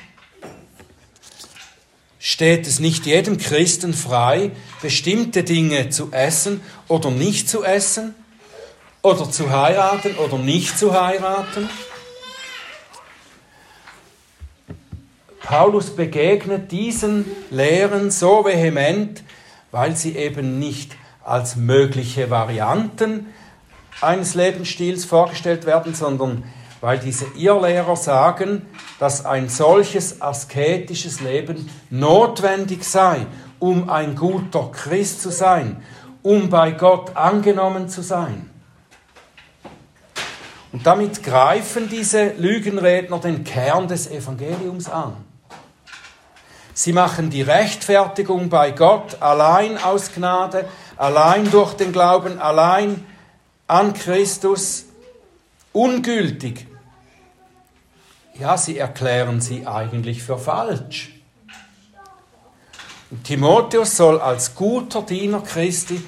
Steht 2.20 2.68
es 2.68 2.80
nicht 2.80 3.08
jedem 3.08 3.40
Christen 3.40 3.96
frei, 3.96 4.52
bestimmte 4.82 5.44
Dinge 5.44 5.90
zu 5.90 6.12
essen 6.12 6.62
oder 6.88 7.10
nicht 7.10 7.50
zu 7.50 7.64
essen? 7.64 8.14
Oder 9.02 9.32
zu 9.32 9.50
heiraten 9.50 10.16
oder 10.18 10.38
nicht 10.38 10.78
zu 10.78 10.94
heiraten? 10.94 11.68
Paulus 15.40 15.96
begegnet 15.96 16.72
diesen 16.72 17.26
Lehren 17.50 18.12
so 18.12 18.46
vehement, 18.46 19.24
weil 19.72 19.96
sie 19.96 20.16
eben 20.16 20.60
nicht 20.60 20.96
als 21.24 21.56
mögliche 21.56 22.30
Varianten 22.30 23.26
eines 24.02 24.36
Lebensstils 24.36 25.06
vorgestellt 25.06 25.66
werden, 25.66 25.94
sondern 25.94 26.44
weil 26.82 26.98
diese 26.98 27.26
Irrlehrer 27.36 27.96
sagen, 27.96 28.66
dass 29.00 29.26
ein 29.26 29.50
solches 29.50 30.22
asketisches 30.22 31.22
Leben 31.22 31.70
notwendig 31.92 32.84
sei, 32.84 33.28
um 33.60 33.90
ein 33.90 34.16
guter 34.16 34.72
Christ 34.72 35.22
zu 35.22 35.30
sein, 35.30 35.84
um 36.24 36.50
bei 36.50 36.72
Gott 36.72 37.16
angenommen 37.16 37.88
zu 37.88 38.02
sein. 38.02 38.50
Und 40.72 40.88
damit 40.88 41.22
greifen 41.22 41.90
diese 41.90 42.30
Lügenredner 42.38 43.20
den 43.20 43.44
Kern 43.44 43.88
des 43.88 44.10
Evangeliums 44.10 44.90
an. 44.90 45.18
Sie 46.74 46.94
machen 46.94 47.30
die 47.30 47.42
Rechtfertigung 47.42 48.50
bei 48.50 48.72
Gott 48.72 49.22
allein 49.22 49.78
aus 49.78 50.14
Gnade, 50.14 50.66
allein 50.98 51.52
durch 51.52 51.74
den 51.74 51.92
Glauben, 51.92 52.40
allein 52.40 53.06
an 53.72 53.94
Christus 53.94 54.84
ungültig. 55.72 56.68
Ja, 58.38 58.58
sie 58.58 58.78
erklären 58.78 59.40
sie 59.40 59.66
eigentlich 59.66 60.22
für 60.24 60.38
falsch. 60.38 61.14
Timotheus 63.24 63.96
soll 63.96 64.20
als 64.20 64.56
guter 64.56 65.04
Diener 65.04 65.42
Christi, 65.42 66.02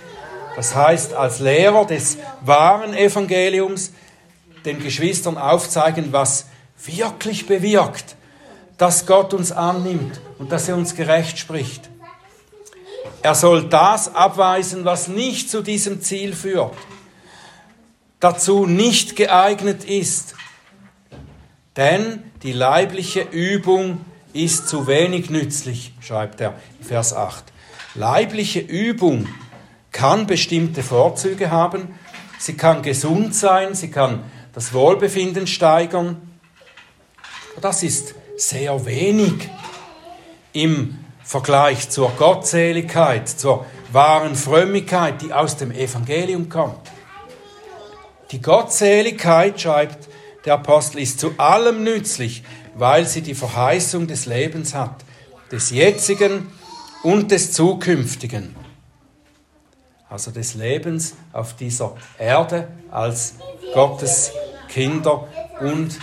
das 0.58 0.76
heißt 0.76 1.13
als 1.13 1.39
Lehrer 1.39 1.86
des 1.86 2.17
wahren 2.41 2.93
Evangeliums, 2.93 3.93
den 4.65 4.84
Geschwistern 4.84 5.38
aufzeigen, 5.38 6.12
was 6.12 6.47
wirklich 6.84 7.47
bewirkt, 7.47 8.17
dass 8.78 9.06
Gott 9.06 9.34
uns 9.34 9.54
annimmt 9.54 10.19
und 10.38 10.52
dass 10.52 10.67
er 10.67 10.76
uns 10.76 10.95
gerecht 10.95 11.38
spricht. 11.38 11.89
Er 13.21 13.36
soll 13.36 13.69
das 13.69 14.13
abweisen, 14.13 14.84
was 14.84 15.08
nicht 15.08 15.49
zu 15.49 15.62
diesem 15.62 16.02
Ziel 16.02 16.34
führt, 16.34 16.73
dazu 18.24 18.66
nicht 18.66 19.18
geeignet 19.18 19.84
ist. 19.84 20.36
Denn 21.76 22.24
die 22.42 22.54
leibliche 22.54 23.22
Übung 23.22 24.06
ist 24.32 24.70
zu 24.70 24.88
wenig 24.88 25.30
nützlich, 25.30 25.94
schreibt 26.00 26.40
er 26.40 26.56
in 26.80 26.86
Vers 26.86 27.14
8. 27.14 27.44
Leibliche 27.96 28.60
Übung 28.60 29.28
kann 29.92 30.26
bestimmte 30.26 30.84
Vorzüge 30.84 31.52
haben, 31.52 32.00
sie 32.40 32.56
kann 32.56 32.82
gesund 32.82 33.36
sein, 33.36 33.76
sie 33.76 33.92
kann 33.92 34.24
das 34.54 34.74
Wohlbefinden 34.74 35.46
steigern. 35.46 36.22
Das 37.62 37.84
ist 37.84 38.16
sehr 38.38 38.86
wenig 38.86 39.50
im 40.54 40.98
Vergleich 41.24 41.90
zur 41.90 42.10
Gottseligkeit, 42.12 43.28
zur 43.28 43.66
wahren 43.92 44.36
Frömmigkeit, 44.36 45.22
die 45.22 45.34
aus 45.34 45.58
dem 45.58 45.72
Evangelium 45.72 46.50
kommt. 46.50 46.92
Die 48.34 48.41
Gottseligkeit, 48.41 49.62
schreibt 49.62 50.10
der 50.46 50.56
Apostel, 50.56 50.98
ist 51.02 51.19
zu 51.19 51.36
allem 51.38 51.84
nützlich, 51.84 52.43
weil 52.74 53.06
sie 53.06 53.22
die 53.22 53.36
Verheißung 53.36 54.08
des 54.08 54.26
Lebens 54.26 54.74
hat, 54.74 55.06
des 55.52 55.69
jetzigen 55.69 56.48
und 57.04 57.30
des 57.30 57.54
zukünftigen. 57.54 58.56
Also 60.10 60.32
des 60.32 60.56
Lebens 60.56 61.13
auf 61.32 61.56
dieser 61.56 61.96
Erde 62.17 62.69
als 62.89 63.36
Gottes 63.76 64.32
Kinder 64.67 65.28
und 65.60 66.00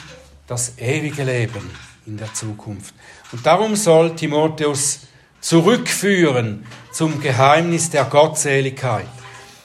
das 0.46 0.78
ewige 0.78 1.24
Leben 1.24 1.68
in 2.06 2.16
der 2.16 2.32
Zukunft. 2.32 2.94
Und 3.32 3.44
darum 3.44 3.74
soll 3.74 4.14
Timotheus 4.14 5.00
zurückführen 5.40 6.64
zum 6.92 7.20
Geheimnis 7.20 7.90
der 7.90 8.04
Gottseligkeit, 8.04 9.08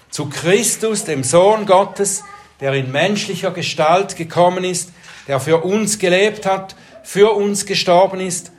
zu 0.09 0.29
Christus, 0.29 1.03
dem 1.03 1.23
Sohn 1.23 1.67
Gottes, 1.67 2.23
der 2.59 2.73
in 2.73 2.91
menschlicher 2.91 3.51
Gestalt 3.51 4.15
gekommen 4.15 4.63
ist, 4.63 4.91
der 5.27 5.39
für 5.39 5.63
uns 5.63 5.99
gelebt 5.99 6.45
hat, 6.45 6.75
für 7.03 7.31
uns 7.31 7.65
gestorben 7.65 8.19
ist 8.19 8.51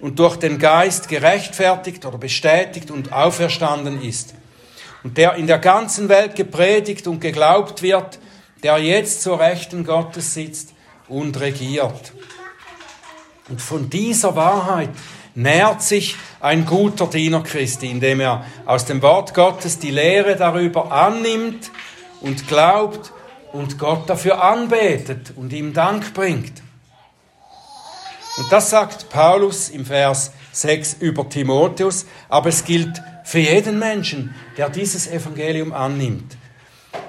und 0.00 0.18
durch 0.18 0.36
den 0.36 0.58
Geist 0.58 1.08
gerechtfertigt 1.08 2.04
oder 2.04 2.18
bestätigt 2.18 2.90
und 2.90 3.12
auferstanden 3.12 4.02
ist. 4.02 4.34
Und 5.02 5.16
der 5.16 5.34
in 5.34 5.46
der 5.46 5.58
ganzen 5.58 6.08
Welt 6.08 6.34
gepredigt 6.34 7.06
und 7.06 7.20
geglaubt 7.20 7.82
wird, 7.82 8.18
der 8.62 8.78
jetzt 8.78 9.22
zur 9.22 9.40
Rechten 9.40 9.84
Gottes 9.84 10.34
sitzt 10.34 10.74
und 11.08 11.38
regiert. 11.40 12.12
Und 13.48 13.62
von 13.62 13.88
dieser 13.88 14.36
Wahrheit 14.36 14.90
nährt 15.34 15.82
sich 15.82 16.16
ein 16.40 16.66
guter 16.66 17.06
Diener 17.06 17.42
Christi, 17.42 17.90
indem 17.90 18.20
er 18.20 18.44
aus 18.66 18.84
dem 18.84 19.00
Wort 19.02 19.34
Gottes 19.34 19.78
die 19.78 19.90
Lehre 19.90 20.36
darüber 20.36 20.92
annimmt 20.92 21.70
und 22.20 22.48
glaubt 22.48 23.12
und 23.58 23.78
Gott 23.78 24.08
dafür 24.08 24.42
anbetet 24.42 25.32
und 25.34 25.52
ihm 25.52 25.72
Dank 25.72 26.14
bringt. 26.14 26.62
Und 28.38 28.52
das 28.52 28.70
sagt 28.70 29.10
Paulus 29.10 29.68
im 29.68 29.84
Vers 29.84 30.30
6 30.52 30.98
über 31.00 31.28
Timotheus, 31.28 32.06
aber 32.28 32.50
es 32.50 32.64
gilt 32.64 33.02
für 33.24 33.40
jeden 33.40 33.80
Menschen, 33.80 34.34
der 34.56 34.70
dieses 34.70 35.08
Evangelium 35.08 35.72
annimmt. 35.72 36.36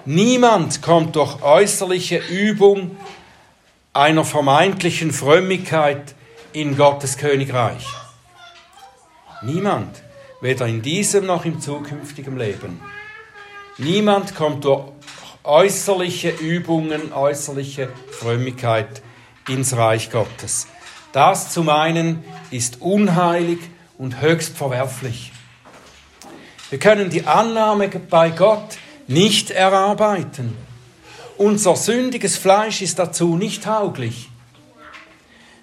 Niemand 0.05 0.81
kommt 0.81 1.15
durch 1.15 1.41
äußerliche 1.43 2.17
Übung 2.17 2.97
einer 3.93 4.25
vermeintlichen 4.25 5.11
Frömmigkeit 5.11 6.15
in 6.51 6.75
Gottes 6.75 7.17
Königreich. 7.17 7.85
Niemand, 9.43 10.01
weder 10.41 10.65
in 10.65 10.81
diesem 10.81 11.27
noch 11.27 11.45
im 11.45 11.61
zukünftigen 11.61 12.37
Leben. 12.37 12.81
Niemand 13.77 14.35
kommt 14.35 14.65
durch 14.65 14.83
äußerliche 15.43 16.29
Übungen, 16.29 17.13
äußerliche 17.13 17.89
Frömmigkeit 18.11 19.01
ins 19.47 19.75
Reich 19.75 20.11
Gottes. 20.11 20.67
Das 21.11 21.51
zu 21.51 21.63
meinen 21.63 22.23
ist 22.51 22.81
unheilig 22.81 23.59
und 23.97 24.21
höchst 24.21 24.57
verwerflich. 24.57 25.31
Wir 26.69 26.79
können 26.79 27.09
die 27.09 27.25
Annahme 27.25 27.89
bei 27.89 28.29
Gott 28.29 28.77
nicht 29.07 29.49
erarbeiten. 29.49 30.55
Unser 31.37 31.75
sündiges 31.75 32.37
Fleisch 32.37 32.81
ist 32.81 32.99
dazu 32.99 33.35
nicht 33.37 33.63
tauglich. 33.63 34.29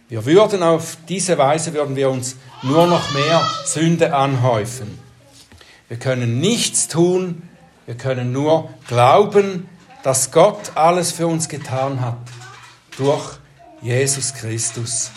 Wir 0.09 0.25
würden 0.25 0.63
auf 0.63 0.97
diese 1.09 1.37
Weise 1.39 1.75
würden 1.75 1.97
wir 1.97 2.11
uns 2.11 2.37
nur 2.63 2.87
noch 2.87 3.13
mehr 3.13 3.47
Sünde 3.67 4.15
anhäufen. 4.15 4.99
Wir 5.89 5.99
können 5.99 6.41
nichts 6.41 6.89
tun, 6.89 7.43
wir 7.87 7.97
können 7.97 8.33
nur 8.33 8.69
glauben, 8.89 9.69
dass 10.03 10.31
Gott 10.31 10.73
alles 10.75 11.13
für 11.13 11.27
uns 11.27 11.49
getan 11.49 12.01
hat 12.01 12.19
durch 12.97 13.39
Jesus 13.81 14.35
Christus. 14.35 15.11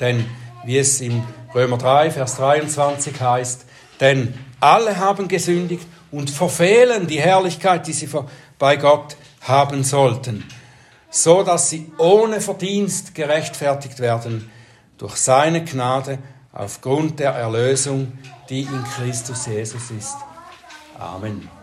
Denn 0.00 0.24
wie 0.64 0.78
es 0.78 1.00
im 1.00 1.22
Römer 1.54 1.78
3, 1.78 2.10
Vers 2.10 2.36
23 2.36 3.20
heißt, 3.20 3.64
denn 4.00 4.34
alle 4.60 4.98
haben 4.98 5.28
gesündigt 5.28 5.86
und 6.10 6.30
verfehlen 6.30 7.06
die 7.06 7.20
Herrlichkeit, 7.20 7.86
die 7.86 7.92
sie 7.92 8.08
bei 8.58 8.76
Gott 8.76 9.16
haben 9.40 9.84
sollten 9.84 10.44
so 11.10 11.42
dass 11.42 11.70
sie 11.70 11.90
ohne 11.98 12.40
Verdienst 12.40 13.14
gerechtfertigt 13.14 14.00
werden 14.00 14.50
durch 14.98 15.16
seine 15.16 15.64
Gnade 15.64 16.18
aufgrund 16.52 17.18
der 17.20 17.32
Erlösung, 17.32 18.12
die 18.48 18.62
in 18.62 18.84
Christus 18.96 19.46
Jesus 19.46 19.90
ist. 19.90 20.16
Amen. 21.00 21.57